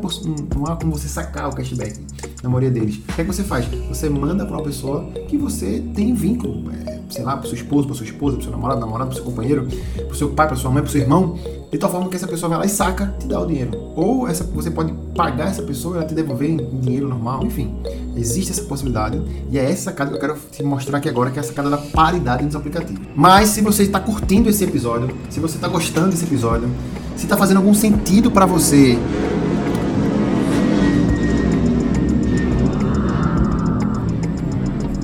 não 0.54 0.72
é 0.72 0.76
como 0.76 0.92
você 0.92 1.08
sacar 1.08 1.48
o 1.48 1.54
cashback, 1.54 1.98
na 2.42 2.48
maioria 2.48 2.70
deles. 2.70 2.96
O 2.96 3.12
que 3.14 3.20
é 3.20 3.24
que 3.24 3.32
você 3.32 3.42
faz? 3.42 3.66
Você 3.88 4.08
manda 4.08 4.44
para 4.44 4.56
uma 4.56 4.62
pessoa 4.62 5.04
que 5.28 5.36
você 5.36 5.82
tem 5.94 6.14
vínculo, 6.14 6.70
é, 6.72 7.00
sei 7.10 7.22
lá, 7.22 7.36
para 7.36 7.46
seu 7.46 7.56
esposo, 7.56 7.86
para 7.86 7.96
sua 7.96 8.06
esposa, 8.06 8.36
para 8.36 8.44
seu 8.44 8.52
namorado, 8.52 8.80
namorado, 8.80 9.10
para 9.10 9.16
seu 9.16 9.24
companheiro, 9.24 9.66
para 10.06 10.14
seu 10.14 10.30
pai, 10.30 10.46
para 10.46 10.56
sua 10.56 10.70
mãe, 10.70 10.82
para 10.82 10.92
seu 10.92 11.00
irmão, 11.00 11.38
de 11.70 11.78
tal 11.78 11.90
forma 11.90 12.08
que 12.08 12.16
essa 12.16 12.26
pessoa 12.26 12.48
vai 12.48 12.58
lá 12.58 12.66
e 12.66 12.68
saca, 12.68 13.14
te 13.18 13.26
dá 13.26 13.40
o 13.40 13.46
dinheiro. 13.46 13.70
Ou 13.96 14.28
essa, 14.28 14.44
você 14.44 14.70
pode 14.70 14.92
pagar 15.14 15.48
essa 15.48 15.62
pessoa 15.62 15.96
e 15.96 15.98
ela 15.98 16.06
te 16.06 16.14
devolver 16.14 16.50
em 16.50 16.56
dinheiro 16.80 17.08
normal, 17.08 17.44
enfim. 17.44 17.74
Existe 18.16 18.52
essa 18.52 18.62
possibilidade 18.62 19.20
e 19.50 19.58
é 19.58 19.70
essa 19.70 19.84
sacada 19.84 20.10
que 20.10 20.16
eu 20.16 20.20
quero 20.20 20.36
te 20.50 20.62
mostrar 20.62 20.98
aqui 20.98 21.08
agora, 21.08 21.30
que 21.30 21.38
é 21.38 21.40
a 21.40 21.44
sacada 21.44 21.70
da 21.70 21.78
paridade 21.78 22.44
nos 22.44 22.56
aplicativos. 22.56 23.00
Mas 23.14 23.50
se 23.50 23.60
você 23.60 23.82
está 23.82 24.00
curtindo 24.00 24.48
esse 24.48 24.64
episódio, 24.64 25.14
se 25.30 25.40
você 25.40 25.56
está 25.56 25.68
gostando 25.68 26.10
desse 26.10 26.24
episódio, 26.24 26.68
se 27.16 27.24
está 27.24 27.36
fazendo 27.36 27.58
algum 27.58 27.74
sentido 27.74 28.30
para 28.30 28.46
você 28.46 28.98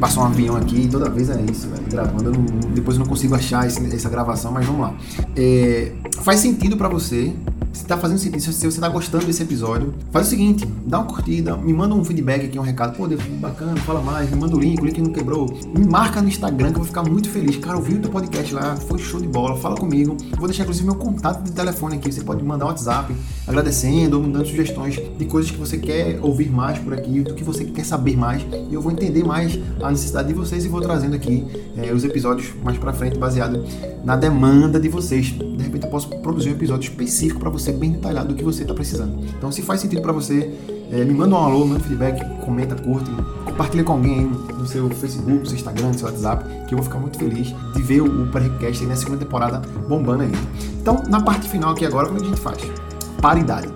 Passou 0.04 0.22
um 0.22 0.26
avião 0.26 0.54
aqui 0.54 0.82
e 0.82 0.86
toda 0.86 1.08
vez 1.08 1.30
é 1.30 1.40
isso, 1.50 1.66
gravando. 1.90 2.24
Eu 2.24 2.32
não, 2.32 2.44
depois 2.74 2.98
eu 2.98 3.00
não 3.00 3.08
consigo 3.08 3.34
achar 3.34 3.66
esse, 3.66 3.82
essa 3.86 4.10
gravação, 4.10 4.52
mas 4.52 4.66
vamos 4.66 4.82
lá. 4.82 4.94
É, 5.34 5.92
faz 6.20 6.40
sentido 6.40 6.76
para 6.76 6.90
você 6.90 7.32
se 7.74 7.84
tá 7.84 7.98
fazendo 7.98 8.18
sentido, 8.18 8.40
se 8.40 8.66
você 8.66 8.80
tá 8.80 8.88
gostando 8.88 9.26
desse 9.26 9.42
episódio, 9.42 9.92
faz 10.12 10.28
o 10.28 10.30
seguinte, 10.30 10.64
dá 10.86 11.00
uma 11.00 11.06
curtida, 11.06 11.56
me 11.56 11.72
manda 11.72 11.94
um 11.94 12.04
feedback 12.04 12.46
aqui, 12.46 12.58
um 12.58 12.62
recado, 12.62 12.96
pô, 12.96 13.06
Deus, 13.08 13.20
bacana, 13.40 13.76
fala 13.78 14.00
mais, 14.00 14.30
me 14.30 14.36
manda 14.36 14.56
o 14.56 14.60
link, 14.60 14.80
o 14.80 14.84
link 14.84 15.00
não 15.00 15.12
quebrou, 15.12 15.46
me 15.76 15.84
marca 15.84 16.22
no 16.22 16.28
Instagram 16.28 16.68
que 16.68 16.74
eu 16.74 16.78
vou 16.78 16.86
ficar 16.86 17.02
muito 17.02 17.28
feliz. 17.28 17.56
Cara, 17.56 17.76
ouvi 17.76 17.94
o 17.94 18.00
teu 18.00 18.10
podcast 18.10 18.54
lá, 18.54 18.76
foi 18.76 18.98
show 18.98 19.20
de 19.20 19.26
bola, 19.26 19.56
fala 19.56 19.76
comigo. 19.76 20.16
vou 20.38 20.46
deixar 20.46 20.62
inclusive 20.62 20.86
meu 20.86 20.94
contato 20.94 21.42
de 21.42 21.50
telefone 21.50 21.96
aqui, 21.96 22.12
você 22.12 22.22
pode 22.22 22.44
mandar 22.44 22.66
um 22.66 22.68
WhatsApp 22.68 23.14
agradecendo 23.46 24.16
ou 24.16 24.22
mandando 24.22 24.46
sugestões 24.46 24.94
de 25.18 25.24
coisas 25.24 25.50
que 25.50 25.58
você 25.58 25.76
quer 25.76 26.20
ouvir 26.22 26.50
mais 26.50 26.78
por 26.78 26.94
aqui, 26.94 27.20
do 27.20 27.34
que 27.34 27.42
você 27.42 27.64
quer 27.64 27.84
saber 27.84 28.16
mais, 28.16 28.42
e 28.70 28.72
eu 28.72 28.80
vou 28.80 28.92
entender 28.92 29.24
mais 29.24 29.58
a 29.82 29.90
necessidade 29.90 30.28
de 30.28 30.34
vocês 30.34 30.64
e 30.64 30.68
vou 30.68 30.80
trazendo 30.80 31.16
aqui 31.16 31.44
é, 31.76 31.92
os 31.92 32.04
episódios 32.04 32.52
mais 32.62 32.78
para 32.78 32.92
frente 32.92 33.18
baseado 33.18 33.64
na 34.04 34.14
demanda 34.14 34.78
de 34.78 34.88
vocês. 34.88 35.26
De 35.26 35.62
repente 35.62 35.84
eu 35.84 35.90
posso 35.90 36.08
produzir 36.08 36.50
um 36.50 36.52
episódio 36.52 36.88
específico 36.88 37.40
para 37.40 37.50
você 37.50 37.63
bem 37.72 37.92
detalhado 37.92 38.28
do 38.28 38.34
que 38.34 38.44
você 38.44 38.62
está 38.62 38.74
precisando. 38.74 39.18
Então, 39.36 39.50
se 39.50 39.62
faz 39.62 39.80
sentido 39.80 40.02
para 40.02 40.12
você, 40.12 40.52
é, 40.90 41.04
me 41.04 41.14
manda 41.14 41.34
um 41.34 41.38
alô, 41.38 41.64
manda 41.64 41.80
um 41.80 41.82
feedback, 41.82 42.22
comenta, 42.44 42.74
curte, 42.74 43.10
compartilha 43.44 43.84
com 43.84 43.92
alguém 43.92 44.30
no 44.58 44.66
seu 44.66 44.88
Facebook, 44.90 45.38
no 45.38 45.46
seu 45.46 45.56
Instagram, 45.56 45.88
no 45.88 45.94
seu 45.94 46.08
WhatsApp, 46.08 46.44
que 46.66 46.74
eu 46.74 46.78
vou 46.78 46.84
ficar 46.84 46.98
muito 46.98 47.18
feliz 47.18 47.54
de 47.74 47.82
ver 47.82 48.00
o 48.00 48.26
podcast 48.28 48.82
aí 48.82 48.88
na 48.88 48.96
segunda 48.96 49.18
temporada 49.18 49.62
bombando 49.88 50.24
aí. 50.24 50.32
Então, 50.80 51.02
na 51.08 51.20
parte 51.20 51.48
final 51.48 51.72
aqui 51.72 51.86
agora, 51.86 52.06
como 52.06 52.18
é 52.18 52.20
que 52.20 52.26
a 52.26 52.30
gente 52.30 52.40
faz? 52.40 52.58
Paridade. 53.20 53.68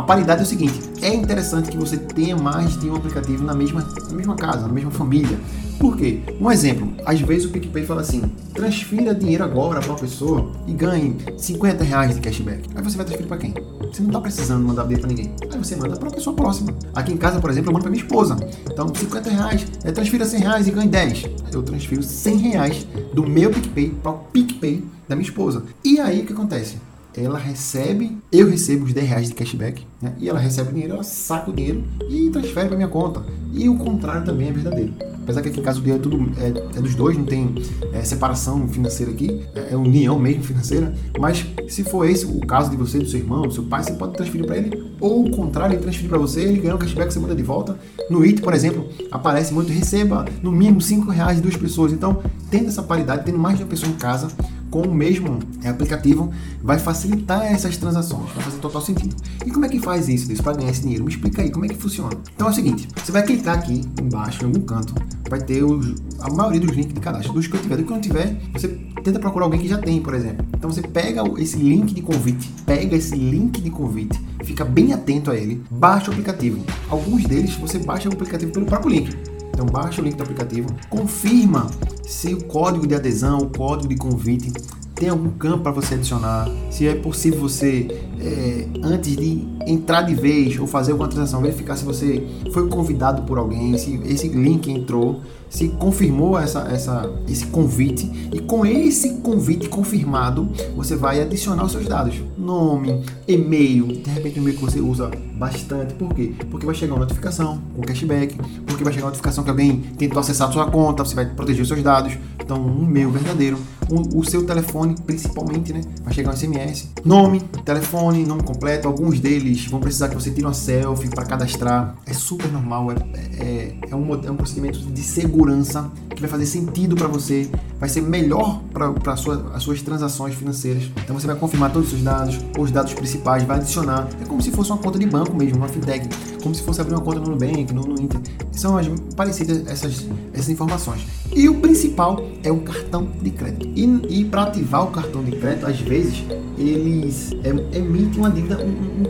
A 0.00 0.02
paridade 0.02 0.40
é 0.40 0.44
o 0.44 0.46
seguinte: 0.46 0.80
é 1.02 1.14
interessante 1.14 1.70
que 1.70 1.76
você 1.76 1.98
tenha 1.98 2.34
mais 2.34 2.74
de 2.80 2.88
um 2.88 2.96
aplicativo 2.96 3.44
na 3.44 3.54
mesma, 3.54 3.86
na 4.08 4.16
mesma 4.16 4.34
casa, 4.34 4.66
na 4.66 4.72
mesma 4.72 4.90
família. 4.90 5.38
Por 5.78 5.94
quê? 5.94 6.22
Um 6.40 6.50
exemplo, 6.50 6.90
às 7.04 7.20
vezes 7.20 7.44
o 7.44 7.50
PicPay 7.50 7.84
fala 7.84 8.00
assim: 8.00 8.22
transfira 8.54 9.14
dinheiro 9.14 9.44
agora 9.44 9.78
para 9.78 9.90
uma 9.90 9.98
pessoa 9.98 10.52
e 10.66 10.72
ganhe 10.72 11.18
50 11.36 11.84
reais 11.84 12.14
de 12.14 12.20
cashback. 12.22 12.62
Aí 12.74 12.82
você 12.82 12.96
vai 12.96 13.04
transferir 13.04 13.28
para 13.28 13.36
quem? 13.36 13.52
Você 13.92 14.00
não 14.00 14.08
está 14.08 14.20
precisando 14.22 14.66
mandar 14.66 14.84
dinheiro 14.84 15.02
para 15.02 15.10
ninguém. 15.10 15.34
Aí 15.52 15.58
você 15.58 15.76
manda 15.76 15.94
para 15.94 16.08
uma 16.08 16.14
pessoa 16.14 16.34
próxima. 16.34 16.72
Aqui 16.94 17.12
em 17.12 17.18
casa, 17.18 17.38
por 17.38 17.50
exemplo, 17.50 17.68
eu 17.68 17.74
mando 17.74 17.82
para 17.82 17.90
minha 17.90 18.02
esposa. 18.02 18.38
Então, 18.72 18.90
50 18.94 19.28
reais, 19.28 19.66
é, 19.84 19.92
transfira 19.92 20.24
100 20.24 20.40
reais 20.40 20.66
e 20.66 20.70
ganhe 20.70 20.88
10. 20.88 21.24
Eu 21.52 21.62
transfiro 21.62 22.02
100 22.02 22.36
reais 22.38 22.86
do 23.12 23.28
meu 23.28 23.50
PicPay 23.50 23.90
para 24.02 24.12
o 24.12 24.18
PicPay 24.32 24.82
da 25.06 25.14
minha 25.14 25.28
esposa. 25.28 25.62
E 25.84 26.00
aí 26.00 26.22
o 26.22 26.26
que 26.26 26.32
acontece? 26.32 26.76
Ela 27.16 27.38
recebe, 27.38 28.18
eu 28.30 28.48
recebo 28.48 28.84
os 28.84 28.92
10 28.92 29.08
reais 29.08 29.28
de 29.28 29.34
cashback, 29.34 29.86
né? 30.00 30.14
e 30.18 30.28
ela 30.28 30.38
recebe 30.38 30.70
o 30.70 30.72
dinheiro, 30.72 30.94
ela 30.94 31.02
saca 31.02 31.50
o 31.50 31.54
dinheiro 31.54 31.84
e 32.08 32.30
transfere 32.30 32.68
para 32.68 32.76
minha 32.76 32.88
conta. 32.88 33.22
E 33.52 33.68
o 33.68 33.76
contrário 33.76 34.24
também 34.24 34.48
é 34.48 34.52
verdadeiro. 34.52 34.94
Apesar 35.22 35.42
que 35.42 35.48
aqui 35.48 35.60
em 35.60 35.62
casa 35.62 35.78
o 35.78 35.82
dinheiro 35.82 36.00
é, 36.00 36.02
tudo, 36.02 36.32
é, 36.40 36.78
é 36.78 36.80
dos 36.80 36.94
dois, 36.94 37.16
não 37.16 37.24
tem 37.24 37.54
é, 37.92 38.02
separação 38.02 38.66
financeira 38.66 39.12
aqui, 39.12 39.46
é, 39.54 39.74
é, 39.74 39.76
união 39.76 40.18
mesmo 40.18 40.42
financeira. 40.42 40.94
Mas 41.18 41.46
se 41.68 41.84
for 41.84 42.08
esse 42.08 42.24
o 42.26 42.40
caso 42.40 42.70
de 42.70 42.76
você, 42.76 42.98
do 42.98 43.06
seu 43.06 43.20
irmão, 43.20 43.42
do 43.42 43.52
seu 43.52 43.64
pai, 43.64 43.84
você 43.84 43.92
pode 43.92 44.14
transferir 44.14 44.46
para 44.46 44.56
ele, 44.56 44.90
ou 44.98 45.26
o 45.26 45.30
contrário, 45.30 45.74
ele 45.74 45.82
transferir 45.82 46.08
para 46.08 46.18
você, 46.18 46.40
ele 46.40 46.58
ganha 46.58 46.74
o 46.74 46.78
cashback, 46.78 47.12
você 47.12 47.20
manda 47.20 47.34
de 47.34 47.42
volta. 47.42 47.78
No 48.10 48.24
IT, 48.24 48.40
por 48.40 48.54
exemplo, 48.54 48.88
aparece 49.10 49.52
muito, 49.52 49.70
receba 49.70 50.24
no 50.42 50.50
mínimo 50.50 50.80
5 50.80 51.10
reais 51.10 51.36
de 51.36 51.42
duas 51.42 51.56
pessoas. 51.56 51.92
Então, 51.92 52.22
tendo 52.50 52.68
essa 52.68 52.82
paridade, 52.82 53.24
tendo 53.24 53.38
mais 53.38 53.56
de 53.56 53.62
uma 53.62 53.68
pessoa 53.68 53.92
em 53.92 53.96
casa, 53.96 54.28
com 54.70 54.82
o 54.82 54.94
mesmo 54.94 55.38
aplicativo 55.64 56.30
vai 56.62 56.78
facilitar 56.78 57.44
essas 57.44 57.76
transações, 57.76 58.30
vai 58.34 58.44
fazer 58.44 58.58
total 58.58 58.80
sentido. 58.80 59.16
E 59.44 59.50
como 59.50 59.64
é 59.66 59.68
que 59.68 59.80
faz 59.80 60.08
isso, 60.08 60.30
para 60.42 60.54
ganhar 60.54 60.70
esse 60.70 60.82
dinheiro? 60.82 61.04
Me 61.04 61.10
explica 61.10 61.42
aí 61.42 61.50
como 61.50 61.64
é 61.64 61.68
que 61.68 61.76
funciona. 61.76 62.12
Então 62.34 62.46
é 62.46 62.50
o 62.50 62.54
seguinte, 62.54 62.88
você 62.96 63.12
vai 63.12 63.22
clicar 63.22 63.58
aqui 63.58 63.82
embaixo, 64.00 64.42
em 64.42 64.46
algum 64.46 64.60
canto, 64.60 64.94
vai 65.28 65.40
ter 65.40 65.62
os, 65.62 65.94
a 66.20 66.30
maioria 66.30 66.60
dos 66.60 66.70
links 66.70 66.94
de 66.94 67.00
cadastro, 67.00 67.32
dos 67.32 67.46
que 67.46 67.56
eu 67.56 67.62
tiver. 67.62 67.76
Do 67.76 67.84
que 67.84 67.90
não 67.90 68.00
tiver, 68.00 68.36
você 68.52 68.68
tenta 69.02 69.18
procurar 69.18 69.46
alguém 69.46 69.60
que 69.60 69.68
já 69.68 69.78
tem, 69.78 70.00
por 70.00 70.14
exemplo. 70.14 70.44
Então 70.54 70.70
você 70.70 70.82
pega 70.82 71.22
esse 71.38 71.56
link 71.56 71.94
de 71.94 72.02
convite, 72.02 72.50
pega 72.66 72.96
esse 72.96 73.14
link 73.14 73.60
de 73.60 73.70
convite, 73.70 74.20
fica 74.44 74.64
bem 74.64 74.92
atento 74.92 75.30
a 75.30 75.36
ele, 75.36 75.62
baixa 75.70 76.10
o 76.10 76.12
aplicativo. 76.12 76.64
Alguns 76.88 77.24
deles 77.24 77.54
você 77.54 77.78
baixa 77.78 78.08
o 78.08 78.12
aplicativo 78.12 78.52
pelo 78.52 78.66
próprio 78.66 78.90
link. 78.90 79.29
Então 79.60 79.70
baixa 79.70 80.00
o 80.00 80.04
link 80.04 80.16
do 80.16 80.22
aplicativo, 80.22 80.70
confirma 80.88 81.66
se 82.02 82.32
o 82.32 82.44
código 82.44 82.86
de 82.86 82.94
adesão, 82.94 83.40
o 83.40 83.50
código 83.50 83.88
de 83.88 83.94
convite 83.94 84.50
tem 84.94 85.10
algum 85.10 85.28
campo 85.30 85.64
para 85.64 85.72
você 85.72 85.96
adicionar, 85.96 86.48
se 86.70 86.88
é 86.88 86.94
possível 86.94 87.40
você, 87.40 87.88
é, 88.18 88.66
antes 88.82 89.16
de 89.16 89.46
entrar 89.66 90.00
de 90.02 90.14
vez 90.14 90.58
ou 90.58 90.66
fazer 90.66 90.92
alguma 90.92 91.08
transação, 91.08 91.42
verificar 91.42 91.76
se 91.76 91.84
você 91.84 92.26
foi 92.54 92.68
convidado 92.68 93.22
por 93.22 93.36
alguém, 93.36 93.76
se 93.76 94.00
esse 94.06 94.28
link 94.28 94.70
entrou, 94.70 95.20
se 95.50 95.68
confirmou 95.68 96.38
essa, 96.38 96.60
essa, 96.70 97.10
esse 97.28 97.46
convite 97.46 98.10
e 98.32 98.40
com 98.40 98.64
esse 98.64 99.16
convite 99.16 99.68
confirmado 99.68 100.48
você 100.74 100.96
vai 100.96 101.20
adicionar 101.20 101.64
os 101.64 101.72
seus 101.72 101.86
dados, 101.86 102.14
nome, 102.50 103.04
e-mail, 103.28 103.86
de 103.86 104.10
repente 104.10 104.40
um 104.40 104.42
e-mail 104.42 104.58
que 104.58 104.64
você 104.64 104.80
usa 104.80 105.08
bastante, 105.34 105.94
por 105.94 106.12
quê? 106.12 106.32
Porque 106.50 106.66
vai 106.66 106.74
chegar 106.74 106.94
uma 106.94 107.00
notificação 107.00 107.62
com 107.76 107.82
cashback, 107.82 108.36
porque 108.66 108.82
vai 108.82 108.92
chegar 108.92 109.04
uma 109.04 109.10
notificação 109.10 109.44
que 109.44 109.50
alguém 109.50 109.78
tentou 109.96 110.18
acessar 110.18 110.48
a 110.48 110.52
sua 110.52 110.66
conta, 110.68 111.04
você 111.04 111.14
vai 111.14 111.26
proteger 111.26 111.62
os 111.62 111.68
seus 111.68 111.80
dados, 111.80 112.12
então 112.40 112.60
um 112.60 112.82
e-mail 112.82 113.08
verdadeiro, 113.10 113.56
o, 113.90 114.20
o 114.20 114.24
seu 114.24 114.44
telefone 114.46 114.94
principalmente, 115.06 115.72
né? 115.72 115.80
Vai 116.02 116.12
chegar 116.14 116.30
um 116.30 116.36
SMS, 116.36 116.88
nome, 117.04 117.40
telefone, 117.64 118.24
nome 118.24 118.42
completo, 118.42 118.86
alguns 118.88 119.20
deles 119.20 119.66
vão 119.66 119.80
precisar 119.80 120.08
que 120.08 120.14
você 120.14 120.30
tire 120.30 120.46
uma 120.46 120.54
selfie 120.54 121.08
para 121.08 121.24
cadastrar, 121.24 121.96
é 122.06 122.12
super 122.12 122.50
normal, 122.50 122.92
é, 122.92 122.94
é, 123.38 123.74
é, 123.90 123.96
um, 123.96 124.14
é 124.24 124.30
um 124.30 124.36
procedimento 124.36 124.78
de 124.78 125.02
segurança 125.02 125.90
que 126.14 126.20
vai 126.20 126.30
fazer 126.30 126.46
sentido 126.46 126.94
para 126.94 127.08
você, 127.08 127.50
vai 127.78 127.88
ser 127.88 128.02
melhor 128.02 128.62
para 128.72 129.16
sua, 129.16 129.52
as 129.54 129.62
suas 129.62 129.82
transações 129.82 130.34
financeiras. 130.34 130.90
Então 131.02 131.18
você 131.18 131.26
vai 131.26 131.36
confirmar 131.36 131.72
todos 131.72 131.88
os 131.88 131.94
seus 131.94 132.04
dados, 132.04 132.38
os 132.58 132.70
dados 132.70 132.92
principais, 132.94 133.42
vai 133.44 133.58
adicionar. 133.58 134.08
É 134.20 134.24
como 134.24 134.42
se 134.42 134.50
fosse 134.50 134.70
uma 134.70 134.78
conta 134.78 134.98
de 134.98 135.06
banco 135.06 135.34
mesmo, 135.34 135.58
uma 135.58 135.68
fintech, 135.68 136.08
como 136.40 136.54
se 136.54 136.62
fosse 136.62 136.80
abrir 136.80 136.94
uma 136.94 137.02
conta 137.02 137.20
no 137.20 137.30
Nubank, 137.30 137.72
no, 137.72 137.82
no 137.82 138.00
Inter. 138.00 138.20
São 138.52 138.76
as 138.76 138.86
parecidas 139.16 139.66
essas, 139.66 140.06
essas 140.32 140.48
informações. 140.48 141.06
E 141.34 141.48
o 141.48 141.60
principal 141.60 142.24
é 142.42 142.50
o 142.50 142.60
cartão 142.60 143.08
de 143.20 143.30
crédito. 143.30 143.68
E, 143.74 144.20
e 144.20 144.24
para 144.24 144.44
ativar 144.44 144.84
o 144.84 144.90
cartão 144.90 145.22
de 145.22 145.32
crédito, 145.32 145.66
às 145.66 145.80
vezes 145.80 146.24
eles 146.58 147.32
emitem 147.72 148.18
uma 148.18 148.30
dívida, 148.30 148.58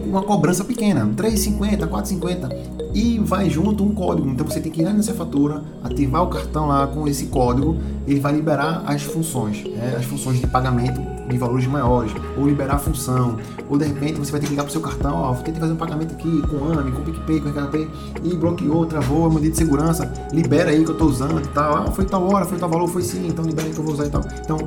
uma 0.05 0.23
cobrança 0.23 0.65
pequena, 0.65 1.07
3,50, 1.17 1.89
4,50 1.89 2.81
e 2.95 3.19
vai 3.19 3.49
junto 3.49 3.85
um 3.85 3.95
código. 3.95 4.29
Então 4.29 4.47
você 4.47 4.61
tem 4.61 4.71
que 4.71 4.83
ir 4.83 4.85
nessa 4.85 5.15
fatura, 5.15 5.63
ativar 5.83 6.23
o 6.23 6.29
cartão 6.29 6.67
lá 6.67 6.87
com 6.87 7.07
esse 7.07 7.27
código, 7.27 7.77
ele 8.07 8.21
vai 8.21 8.33
liberar 8.33 8.83
as 8.87 9.03
funções, 9.03 9.65
né? 9.65 9.97
as 9.99 10.05
funções 10.05 10.41
de 10.41 10.47
pagamento 10.47 11.20
de 11.31 11.39
valores 11.39 11.67
maiores, 11.67 12.13
ou 12.37 12.47
liberar 12.47 12.75
a 12.75 12.79
função, 12.79 13.37
ou 13.69 13.79
de 13.79 13.85
repente 13.87 14.19
você 14.19 14.31
vai 14.31 14.41
ter 14.41 14.47
que 14.47 14.53
ligar 14.53 14.65
para 14.65 14.71
o 14.71 14.73
seu 14.73 14.81
cartão, 14.81 15.15
ó, 15.15 15.35
tentei 15.35 15.61
fazer 15.61 15.73
um 15.73 15.77
pagamento 15.77 16.15
aqui 16.15 16.43
com 16.49 16.65
AMI, 16.65 16.93
com 16.93 17.03
PicPay, 17.03 17.41
com 17.41 17.49
RKP, 17.49 17.89
e 18.23 18.37
bloqueou, 18.37 18.87
travou, 18.87 19.27
a 19.27 19.29
medida 19.29 19.53
de 19.53 19.59
segurança, 19.59 20.13
libera 20.33 20.71
aí 20.71 20.85
que 20.85 20.91
eu 20.91 20.95
estou 20.95 21.09
usando 21.09 21.41
e 21.41 21.49
tal, 21.49 21.77
ah, 21.77 21.91
foi 21.91 22.05
tal 22.05 22.29
hora, 22.29 22.45
foi 22.45 22.59
tal 22.59 22.69
valor, 22.69 22.89
foi 22.89 23.03
sim, 23.03 23.27
então 23.27 23.45
libera 23.45 23.69
aí 23.69 23.75
que 23.75 23.81
eu 23.81 23.85
vou 23.85 23.95
usar 23.95 24.07
e 24.07 24.11
tal. 24.11 24.23
Então, 24.43 24.59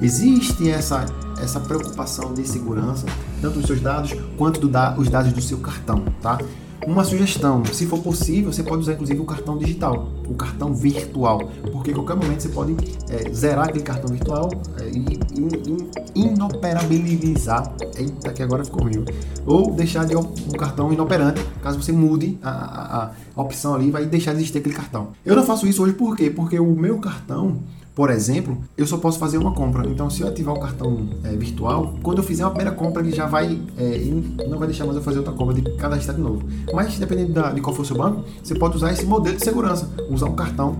existe 0.00 0.70
essa, 0.70 1.06
essa 1.40 1.60
preocupação 1.60 2.32
de 2.32 2.46
segurança, 2.46 3.06
tanto 3.40 3.58
dos 3.58 3.66
seus 3.66 3.80
dados 3.80 4.14
quanto 4.36 4.60
do 4.60 4.68
da, 4.68 4.94
os 4.96 5.08
dados 5.08 5.32
do 5.32 5.40
seu 5.40 5.58
cartão, 5.58 6.04
tá? 6.20 6.38
Uma 6.86 7.04
sugestão, 7.04 7.64
se 7.64 7.86
for 7.86 8.00
possível, 8.00 8.52
você 8.52 8.62
pode 8.62 8.82
usar 8.82 8.94
inclusive 8.94 9.20
o 9.20 9.24
cartão 9.24 9.56
digital, 9.56 10.08
o 10.28 10.34
cartão 10.34 10.74
virtual, 10.74 11.50
porque 11.70 11.92
qualquer 11.92 12.16
momento 12.16 12.40
você 12.40 12.48
pode 12.48 12.76
é, 13.08 13.32
zerar 13.32 13.68
aquele 13.68 13.84
cartão 13.84 14.10
virtual 14.10 14.50
é, 14.80 14.88
e, 14.88 15.18
e, 15.38 16.20
e 16.20 16.26
inoperabilizar, 16.26 17.72
eita 17.96 18.32
que 18.32 18.42
agora 18.42 18.64
ficou 18.64 18.82
ruim, 18.82 19.04
ou 19.46 19.72
deixar 19.72 20.04
de 20.04 20.16
um 20.16 20.24
cartão 20.58 20.92
inoperante, 20.92 21.44
caso 21.62 21.80
você 21.80 21.92
mude 21.92 22.38
a, 22.42 22.50
a, 22.50 23.10
a 23.36 23.42
opção 23.42 23.74
ali, 23.74 23.90
vai 23.90 24.04
deixar 24.06 24.32
de 24.32 24.38
existir 24.38 24.58
aquele 24.58 24.74
cartão. 24.74 25.08
Eu 25.24 25.36
não 25.36 25.44
faço 25.44 25.66
isso 25.66 25.82
hoje 25.82 25.92
por 25.92 26.16
quê? 26.16 26.30
Porque 26.30 26.58
o 26.58 26.74
meu 26.74 26.98
cartão 26.98 27.58
por 27.94 28.10
exemplo, 28.10 28.56
eu 28.76 28.86
só 28.86 28.96
posso 28.96 29.18
fazer 29.18 29.36
uma 29.36 29.52
compra. 29.52 29.86
Então, 29.86 30.08
se 30.08 30.22
eu 30.22 30.28
ativar 30.28 30.54
o 30.54 30.60
cartão 30.60 31.08
é, 31.24 31.36
virtual, 31.36 31.94
quando 32.02 32.18
eu 32.18 32.24
fizer 32.24 32.44
uma 32.44 32.50
primeira 32.50 32.74
compra, 32.74 33.02
ele 33.02 33.14
já 33.14 33.26
vai. 33.26 33.60
É, 33.76 33.84
ele 33.84 34.34
não 34.48 34.58
vai 34.58 34.66
deixar 34.66 34.84
mais 34.84 34.96
eu 34.96 35.02
fazer 35.02 35.18
outra 35.18 35.32
compra 35.34 35.54
de 35.54 35.62
cadastrar 35.76 36.16
de 36.16 36.22
novo. 36.22 36.42
Mas, 36.72 36.98
dependendo 36.98 37.34
da, 37.34 37.50
de 37.50 37.60
qual 37.60 37.76
for 37.76 37.82
o 37.82 37.84
seu 37.84 37.96
banco, 37.96 38.24
você 38.42 38.54
pode 38.54 38.76
usar 38.76 38.92
esse 38.92 39.04
modelo 39.04 39.36
de 39.36 39.44
segurança, 39.44 39.90
usar 40.08 40.26
um 40.26 40.34
cartão 40.34 40.76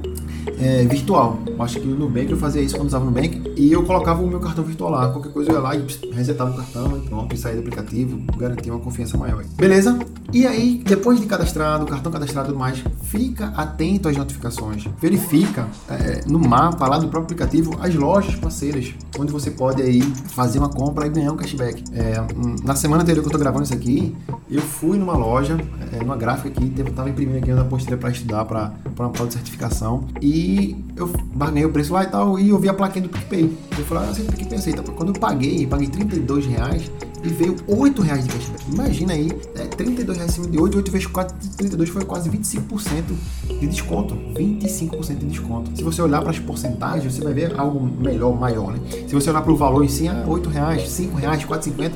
é, 0.59 0.85
virtual. 0.85 1.39
Acho 1.59 1.81
que 1.81 1.87
no 1.87 1.97
Nubank 1.97 2.31
eu 2.31 2.37
fazia 2.37 2.63
isso 2.63 2.77
quando 2.77 2.89
usava 2.89 3.05
no 3.05 3.11
Nubank 3.11 3.53
e 3.57 3.73
eu 3.73 3.85
colocava 3.85 4.23
o 4.23 4.27
meu 4.27 4.41
cartão 4.41 4.65
virtual 4.65 4.91
lá. 4.91 5.11
Qualquer 5.11 5.33
coisa 5.33 5.51
eu 5.51 5.57
ia 5.57 5.61
lá 5.61 5.77
e 5.77 5.85
resetava 6.13 6.51
o 6.51 6.55
cartão 6.55 6.97
e 6.97 7.09
pronto, 7.09 7.35
e 7.35 7.39
saía 7.39 7.57
do 7.57 7.61
aplicativo, 7.61 8.21
garantia 8.37 8.73
uma 8.73 8.81
confiança 8.81 9.17
maior. 9.17 9.45
Beleza? 9.57 9.99
E 10.33 10.47
aí, 10.47 10.83
depois 10.85 11.21
de 11.21 11.27
cadastrado, 11.27 11.85
cartão 11.87 12.11
cadastrado 12.11 12.49
e 12.49 12.51
tudo 12.53 12.59
mais, 12.59 12.83
fica 13.05 13.49
atento 13.49 14.09
às 14.09 14.17
notificações. 14.17 14.89
Verifica 15.01 15.67
é, 15.91 16.23
no 16.27 16.39
mapa 16.39 16.87
lá 16.89 16.99
do 16.99 17.09
próprio 17.09 17.25
aplicativo 17.25 17.77
as 17.81 17.95
lojas 17.95 18.35
parceiras, 18.37 18.95
onde 19.19 19.31
você 19.31 19.51
pode 19.51 19.83
aí 19.83 20.01
fazer 20.01 20.59
uma 20.59 20.71
compra 20.71 21.07
e 21.07 21.11
ganhar 21.11 21.33
um 21.33 21.37
cashback. 21.37 21.85
É, 21.93 22.15
na 22.65 22.75
semana 22.75 23.03
anterior 23.03 23.23
que 23.23 23.29
eu 23.29 23.33
tô 23.33 23.39
gravando 23.39 23.65
isso 23.65 23.75
aqui, 23.75 24.17
eu 24.51 24.63
fui 24.63 24.99
numa 24.99 25.17
loja, 25.17 25.59
é, 25.93 25.99
numa 25.99 26.17
gráfica 26.17 26.49
aqui, 26.49 26.73
eu 26.77 26.93
tava 26.93 27.11
imprimindo 27.11 27.39
aqui 27.39 27.53
uma 27.53 27.63
apostila 27.63 27.97
para 27.97 28.11
estudar 28.11 28.45
para 28.45 28.73
uma 29.07 29.13
prova 29.13 29.29
de 29.29 29.35
certificação 29.35 30.05
e 30.21 30.77
eu 30.97 31.09
barganhei 31.35 31.67
o 31.67 31.73
preço 31.73 31.93
lá 31.93 32.05
e 32.05 32.07
tal 32.07 32.39
e 32.39 32.49
eu 32.51 32.59
vi 32.59 32.69
a 32.69 32.75
plaquinha 32.75 33.03
do 33.03 33.09
PicPay. 33.09 33.53
Eu 33.79 33.85
falei, 33.85 34.09
ah, 34.09 34.13
o 34.13 34.33
PicPay, 34.33 34.59
aceita. 34.59 34.83
Quando 34.83 35.15
eu 35.15 35.21
paguei, 35.21 35.67
paguei 35.67 35.89
32 35.89 36.47
reais, 36.47 36.91
e 37.25 37.29
veio 37.29 37.57
8 37.67 38.03
reais 38.03 38.25
de 38.25 38.33
cashback. 38.33 38.71
Imagina 38.73 39.13
aí, 39.13 39.31
é, 39.55 39.67
32 39.67 40.17
reais 40.17 40.35
de 40.35 40.59
8, 40.59 40.77
8 40.77 40.91
vezes 40.91 41.07
4, 41.07 41.37
32 41.57 41.89
foi 41.89 42.05
quase 42.05 42.29
25% 42.29 43.05
de 43.61 43.67
desconto. 43.67 44.15
25% 44.35 45.19
de 45.19 45.27
desconto. 45.27 45.71
Se 45.77 45.83
você 45.83 46.03
olhar 46.03 46.21
para 46.21 46.31
as 46.31 46.39
porcentagens, 46.39 47.15
você 47.15 47.23
vai 47.23 47.33
ver 47.33 47.59
algo 47.59 47.81
melhor, 47.81 48.39
maior, 48.39 48.73
né? 48.73 48.81
Se 49.07 49.15
você 49.15 49.31
olhar 49.31 49.43
para 49.43 49.53
o 49.53 49.57
valor 49.57 49.85
em 49.85 49.89
si, 49.89 50.09
ah, 50.09 50.25
8 50.27 50.49
reais, 50.49 50.89
5 50.89 51.17
reais, 51.17 51.45
4,50 51.45 51.93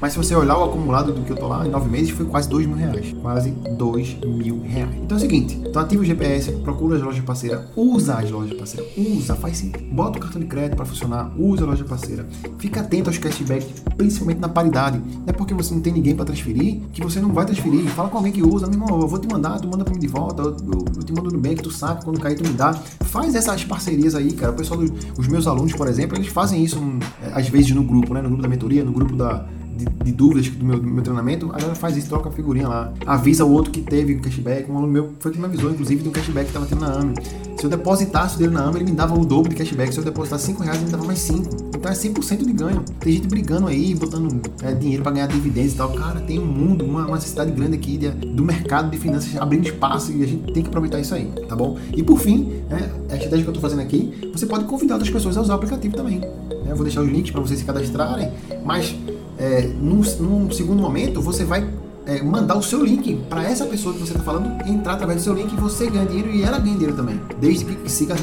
mas 0.00 0.12
se 0.12 0.18
você 0.18 0.34
olhar 0.34 0.56
o 0.58 0.64
acumulado 0.64 1.12
do 1.12 1.22
que 1.22 1.30
eu 1.30 1.36
tô 1.36 1.46
lá, 1.46 1.66
em 1.66 1.70
nove 1.70 1.90
meses, 1.90 2.10
foi 2.10 2.24
quase 2.26 2.48
dois 2.48 2.66
mil 2.66 2.76
reais. 2.76 3.14
Quase 3.20 3.50
dois 3.76 4.16
mil 4.24 4.62
reais. 4.62 4.94
Então 4.96 5.16
é 5.16 5.18
o 5.18 5.20
seguinte, 5.20 5.60
então 5.66 5.82
ativa 5.82 6.02
o 6.02 6.04
GPS, 6.04 6.52
procura 6.52 6.96
as 6.96 7.02
lojas 7.02 7.24
parceiras, 7.24 7.62
usa 7.76 8.14
as 8.14 8.30
lojas 8.30 8.56
parceiras, 8.56 8.90
usa, 8.96 9.34
faz 9.34 9.58
sim. 9.58 9.72
Bota 9.92 10.18
o 10.18 10.20
cartão 10.20 10.40
de 10.40 10.46
crédito 10.46 10.76
para 10.76 10.86
funcionar, 10.86 11.30
usa 11.38 11.64
a 11.64 11.66
loja 11.66 11.84
parceira. 11.84 12.26
Fica 12.58 12.80
atento 12.80 13.10
aos 13.10 13.18
cashbacks, 13.18 13.68
principalmente 13.96 14.38
na 14.38 14.48
paridade. 14.48 14.98
Não 14.98 15.24
é 15.26 15.32
porque 15.32 15.52
você 15.52 15.74
não 15.74 15.80
tem 15.80 15.92
ninguém 15.92 16.14
para 16.14 16.24
transferir 16.24 16.80
que 16.92 17.02
você 17.02 17.20
não 17.20 17.32
vai 17.32 17.44
transferir. 17.44 17.86
Fala 17.90 18.08
com 18.08 18.16
alguém 18.16 18.32
que 18.32 18.42
usa, 18.42 18.66
meu 18.66 18.80
irmão, 18.80 19.00
eu 19.00 19.08
vou 19.08 19.18
te 19.18 19.28
mandar, 19.28 19.60
tu 19.60 19.68
manda 19.68 19.84
para 19.84 19.92
mim 19.92 20.00
de 20.00 20.06
volta, 20.06 20.42
eu, 20.42 20.50
eu, 20.50 20.84
eu 20.96 21.02
te 21.02 21.12
mando 21.12 21.30
no 21.30 21.38
bank, 21.38 21.62
tu 21.62 21.70
saca, 21.70 22.02
quando 22.02 22.18
cair 22.20 22.36
tu 22.36 22.46
me 22.46 22.54
dá. 22.54 22.72
Faz 23.04 23.34
essas 23.34 23.64
parcerias 23.64 24.14
aí, 24.14 24.32
cara. 24.32 24.52
O 24.52 24.54
pessoal, 24.54 24.80
dos, 24.80 24.90
os 25.18 25.28
meus 25.28 25.46
alunos, 25.46 25.72
por 25.72 25.88
exemplo, 25.88 26.16
eles 26.16 26.28
fazem 26.28 26.62
isso 26.64 26.80
é, 27.22 27.32
às 27.38 27.48
vezes 27.48 27.70
no 27.72 27.82
grupo, 27.82 28.14
né? 28.14 28.22
No 28.22 28.28
grupo 28.28 28.42
da 28.42 28.48
mentoria, 28.48 28.84
no 28.84 28.92
grupo 28.92 29.14
da, 29.16 29.46
de, 29.80 30.04
de, 30.04 30.12
dúvidas 30.12 30.48
do 30.48 30.64
meu, 30.64 30.78
do 30.78 30.86
meu 30.86 31.02
treinamento, 31.02 31.46
a 31.46 31.58
galera 31.58 31.74
faz 31.74 31.96
isso, 31.96 32.08
troca 32.08 32.28
a 32.28 32.32
figurinha 32.32 32.68
lá. 32.68 32.92
Avisa 33.06 33.44
o 33.44 33.52
outro 33.52 33.70
que 33.70 33.80
teve 33.80 34.14
um 34.14 34.20
cashback. 34.20 34.70
Um 34.70 34.76
aluno 34.76 34.92
meu 34.92 35.10
foi 35.18 35.32
que 35.32 35.38
me 35.38 35.46
avisou, 35.46 35.70
inclusive, 35.70 36.02
de 36.02 36.08
um 36.08 36.12
cashback 36.12 36.50
que 36.50 36.56
estava 36.56 36.66
tendo 36.66 36.80
na 36.80 37.00
AME. 37.00 37.14
Se 37.58 37.66
eu 37.66 37.70
depositasse 37.70 38.38
dele 38.38 38.52
na 38.52 38.62
AME, 38.62 38.76
ele 38.78 38.90
me 38.90 38.96
dava 38.96 39.18
o 39.18 39.24
dobro 39.24 39.50
de 39.50 39.56
cashback. 39.56 39.92
Se 39.92 39.98
eu 39.98 40.04
depositasse 40.04 40.46
5 40.46 40.62
reais, 40.62 40.78
ele 40.78 40.86
me 40.86 40.92
dava 40.92 41.04
mais 41.04 41.18
5. 41.18 41.70
Então 41.76 41.90
é 41.90 41.94
100% 41.94 42.44
de 42.44 42.52
ganho. 42.52 42.84
Tem 43.00 43.12
gente 43.12 43.26
brigando 43.26 43.66
aí, 43.66 43.94
botando 43.94 44.40
é, 44.62 44.72
dinheiro 44.72 45.02
para 45.02 45.12
ganhar 45.12 45.26
dividendos 45.26 45.72
e 45.72 45.76
tal. 45.76 45.90
Cara, 45.92 46.20
tem 46.20 46.38
um 46.38 46.44
mundo, 46.44 46.84
uma, 46.84 47.06
uma 47.06 47.14
necessidade 47.16 47.50
grande 47.50 47.76
aqui 47.76 47.96
de, 47.96 48.10
do 48.10 48.44
mercado 48.44 48.90
de 48.90 48.98
finanças 48.98 49.34
abrindo 49.36 49.66
espaço 49.66 50.12
e 50.12 50.22
a 50.22 50.26
gente 50.26 50.52
tem 50.52 50.62
que 50.62 50.68
aproveitar 50.68 51.00
isso 51.00 51.14
aí, 51.14 51.32
tá 51.48 51.56
bom? 51.56 51.78
E 51.94 52.02
por 52.02 52.18
fim, 52.18 52.52
é, 52.70 53.12
a 53.12 53.16
estratégia 53.16 53.28
que 53.28 53.48
eu 53.48 53.54
estou 53.54 53.62
fazendo 53.62 53.80
aqui, 53.80 54.30
você 54.32 54.46
pode 54.46 54.64
convidar 54.64 54.94
outras 54.94 55.10
pessoas 55.10 55.36
a 55.36 55.40
usar 55.40 55.54
o 55.54 55.56
aplicativo 55.56 55.96
também. 55.96 56.20
Eu 56.68 56.76
vou 56.76 56.84
deixar 56.84 57.00
os 57.00 57.08
links 57.08 57.30
para 57.30 57.40
vocês 57.40 57.58
se 57.58 57.64
cadastrarem, 57.64 58.30
mas 58.64 58.94
é, 59.40 59.62
num, 59.80 60.02
num 60.20 60.50
segundo 60.50 60.82
momento 60.82 61.22
você 61.22 61.44
vai 61.44 61.66
é, 62.04 62.22
mandar 62.22 62.56
o 62.56 62.62
seu 62.62 62.84
link 62.84 63.16
para 63.28 63.42
essa 63.42 63.64
pessoa 63.64 63.94
que 63.94 64.00
você 64.00 64.12
está 64.12 64.22
falando 64.22 64.68
entrar 64.68 64.92
através 64.94 65.20
do 65.20 65.24
seu 65.24 65.32
link 65.32 65.50
e 65.50 65.56
você 65.56 65.88
ganha 65.88 66.04
dinheiro 66.04 66.30
e 66.30 66.42
ela 66.42 66.58
ganha 66.58 66.74
dinheiro 66.74 66.94
também. 66.94 67.18
Desde 67.40 67.64
que 67.64 67.90
siga 67.90 68.14
a 68.14 68.18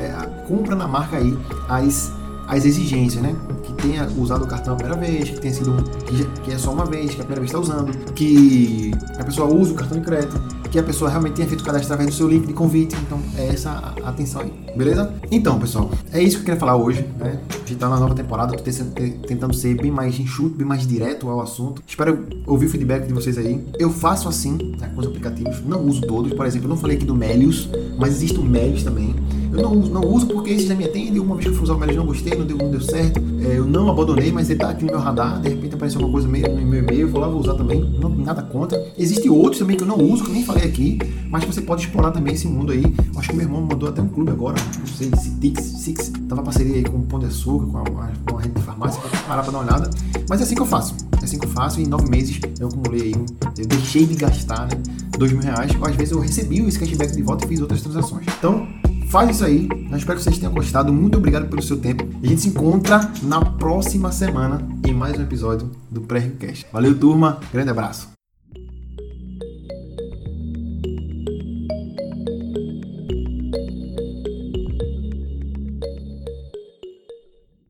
é, 0.00 0.44
cumpra 0.46 0.76
na 0.76 0.86
marca 0.86 1.16
aí 1.16 1.36
as, 1.68 2.12
as 2.46 2.64
exigências, 2.64 3.22
né? 3.22 3.34
Que 3.62 3.72
tenha 3.74 4.08
usado 4.16 4.44
o 4.44 4.46
cartão 4.46 4.74
a 4.74 4.76
primeira 4.76 5.00
vez, 5.00 5.30
que 5.30 5.40
tenha 5.40 5.52
sido 5.52 5.74
que, 6.44 6.52
é 6.52 6.58
só 6.58 6.72
uma 6.72 6.84
vez, 6.84 7.14
que 7.14 7.20
é 7.20 7.24
a 7.24 7.26
primeira 7.26 7.40
vez 7.40 7.50
está 7.50 7.58
usando, 7.58 7.92
que 8.12 8.92
a 9.18 9.24
pessoa 9.24 9.52
usa 9.52 9.72
o 9.72 9.74
cartão 9.74 9.98
de 9.98 10.04
crédito, 10.04 10.40
que 10.70 10.78
a 10.78 10.82
pessoa 10.82 11.10
realmente 11.10 11.34
tenha 11.34 11.48
feito 11.48 11.60
o 11.60 11.64
cadastro 11.64 11.92
através 11.92 12.14
do 12.14 12.16
seu 12.16 12.28
link 12.28 12.46
de 12.46 12.52
convite. 12.52 12.94
Então, 13.06 13.20
é 13.36 13.48
essa 13.48 13.94
a 14.02 14.08
atenção 14.08 14.42
aí, 14.42 14.52
beleza? 14.76 15.12
Então, 15.30 15.58
pessoal, 15.58 15.90
é 16.12 16.22
isso 16.22 16.36
que 16.36 16.42
eu 16.42 16.44
queria 16.46 16.60
falar 16.60 16.76
hoje, 16.76 17.06
né? 17.18 17.40
A 17.48 17.68
gente 17.68 17.76
tá 17.76 17.88
na 17.88 17.98
nova 17.98 18.14
temporada, 18.14 18.56
tô 18.56 18.62
tentando 19.26 19.54
ser 19.54 19.74
bem 19.76 19.90
mais 19.90 20.18
enxuto, 20.18 20.56
bem 20.56 20.66
mais 20.66 20.86
direto 20.86 21.28
ao 21.28 21.40
assunto. 21.40 21.82
Espero 21.86 22.26
ouvir 22.46 22.66
o 22.66 22.68
feedback 22.68 23.06
de 23.06 23.12
vocês 23.12 23.38
aí. 23.38 23.64
Eu 23.78 23.90
faço 23.90 24.28
assim, 24.28 24.74
né, 24.78 24.90
com 24.94 25.00
os 25.00 25.06
aplicativos, 25.06 25.62
não 25.64 25.84
uso 25.84 26.02
todos. 26.02 26.32
Por 26.32 26.46
exemplo, 26.46 26.66
eu 26.66 26.70
não 26.70 26.76
falei 26.76 26.96
aqui 26.96 27.06
do 27.06 27.14
Melius, 27.14 27.68
mas 27.98 28.14
existe 28.14 28.38
o 28.38 28.42
Melius 28.42 28.82
também. 28.82 29.14
Eu 29.52 29.62
não 29.62 29.74
não 29.74 30.06
uso 30.06 30.26
porque 30.26 30.50
esse 30.50 30.66
já 30.66 30.74
me 30.74 30.84
atende. 30.84 31.18
Uma 31.18 31.36
vez 31.36 31.46
que 31.46 31.52
eu 31.52 31.54
fui 31.54 31.64
usar 31.64 31.74
o 31.74 31.78
Melius 31.78 31.96
não 31.96 32.06
gostei, 32.06 32.38
não 32.38 32.46
deu, 32.46 32.56
não 32.56 32.70
deu 32.70 32.80
certo. 32.80 33.20
É, 33.44 33.58
eu 33.58 33.64
não 33.64 33.88
abandonei, 33.88 34.32
mas 34.32 34.50
ele 34.50 34.58
tá 34.58 34.70
aqui 34.70 34.84
no 34.84 34.92
meu 34.92 35.00
radar. 35.00 35.40
De 35.40 35.48
repente 35.48 35.74
apareceu 35.74 36.00
alguma 36.00 36.12
coisa 36.12 36.26
no 36.28 36.66
meu 36.66 36.80
e-mail, 36.80 37.08
vou 37.08 37.20
lá, 37.20 37.28
vou 37.28 37.40
usar 37.40 37.54
também. 37.54 37.80
Não, 38.00 38.08
nada 38.08 38.42
contra. 38.42 38.82
Existem 38.98 39.30
outros 39.30 39.58
também 39.58 39.76
que 39.76 39.82
eu 39.82 39.86
não 39.86 39.98
uso, 39.98 40.24
que 40.24 40.30
eu 40.30 40.34
nem 40.34 40.44
falei 40.44 40.64
aqui, 40.64 40.98
mas 41.30 41.44
você 41.44 41.60
pode 41.60 41.82
explorar 41.82 42.10
também 42.10 42.34
esse 42.34 42.46
mundo 42.46 42.72
aí. 42.72 42.84
Acho 43.16 43.30
que 43.30 43.36
meu 43.36 43.46
irmão 43.46 43.62
mandou 43.62 43.88
até 43.88 44.02
um 44.02 44.08
clube 44.08 44.30
agora, 44.30 44.56
não 44.78 44.86
sei, 44.86 45.10
Citix, 45.16 45.62
Six, 45.62 46.12
tava 46.28 46.42
parceria 46.42 46.76
aí 46.76 46.84
com 46.84 46.98
o 46.98 47.02
Pão 47.02 47.18
de 47.18 47.26
Açúcar, 47.26 47.66
com 47.66 47.98
a, 47.98 48.04
a 48.36 48.40
rede 48.40 48.54
de 48.54 48.62
farmácia, 48.62 49.00
pra 49.00 49.10
parar 49.20 49.42
pra 49.42 49.52
dar 49.52 49.58
uma 49.58 49.66
olhada. 49.66 49.90
Mas 50.28 50.40
é 50.40 50.44
assim 50.44 50.54
que 50.54 50.62
eu 50.62 50.66
faço. 50.66 50.94
É 51.20 51.24
assim 51.24 51.38
que 51.38 51.46
eu 51.46 51.50
faço. 51.50 51.80
E 51.80 51.84
em 51.84 51.86
nove 51.86 52.08
meses 52.08 52.40
eu 52.58 52.68
acumulei 52.68 53.02
aí, 53.02 53.14
eu 53.58 53.66
deixei 53.66 54.06
de 54.06 54.14
gastar, 54.14 54.66
né? 54.66 54.82
Dois 55.18 55.32
mil 55.32 55.42
reais. 55.42 55.70
Às 55.80 55.96
vezes 55.96 56.12
eu 56.12 56.20
recebi 56.20 56.60
esse 56.66 56.78
cashback 56.78 57.14
de 57.14 57.22
volta 57.22 57.44
e 57.44 57.48
fiz 57.48 57.60
outras 57.60 57.82
transações. 57.82 58.26
Então, 58.38 58.66
faz 59.08 59.36
isso 59.36 59.44
aí. 59.44 59.68
Eu 59.90 59.96
espero 59.96 60.18
que 60.18 60.24
vocês 60.24 60.38
tenham 60.38 60.52
gostado. 60.52 60.92
Muito 60.92 61.18
obrigado 61.18 61.48
pelo 61.48 61.62
seu 61.62 61.78
tempo. 61.78 62.06
A 62.22 62.26
gente 62.26 62.40
se 62.40 62.48
encontra 62.48 63.10
na 63.22 63.40
próxima 63.40 64.12
semana 64.12 64.66
em 64.86 64.92
mais 64.92 65.18
um 65.18 65.22
episódio 65.22 65.70
do 65.90 66.00
Pré-Request. 66.02 66.66
Valeu, 66.72 66.98
turma. 66.98 67.40
Grande 67.52 67.70
abraço. 67.70 68.15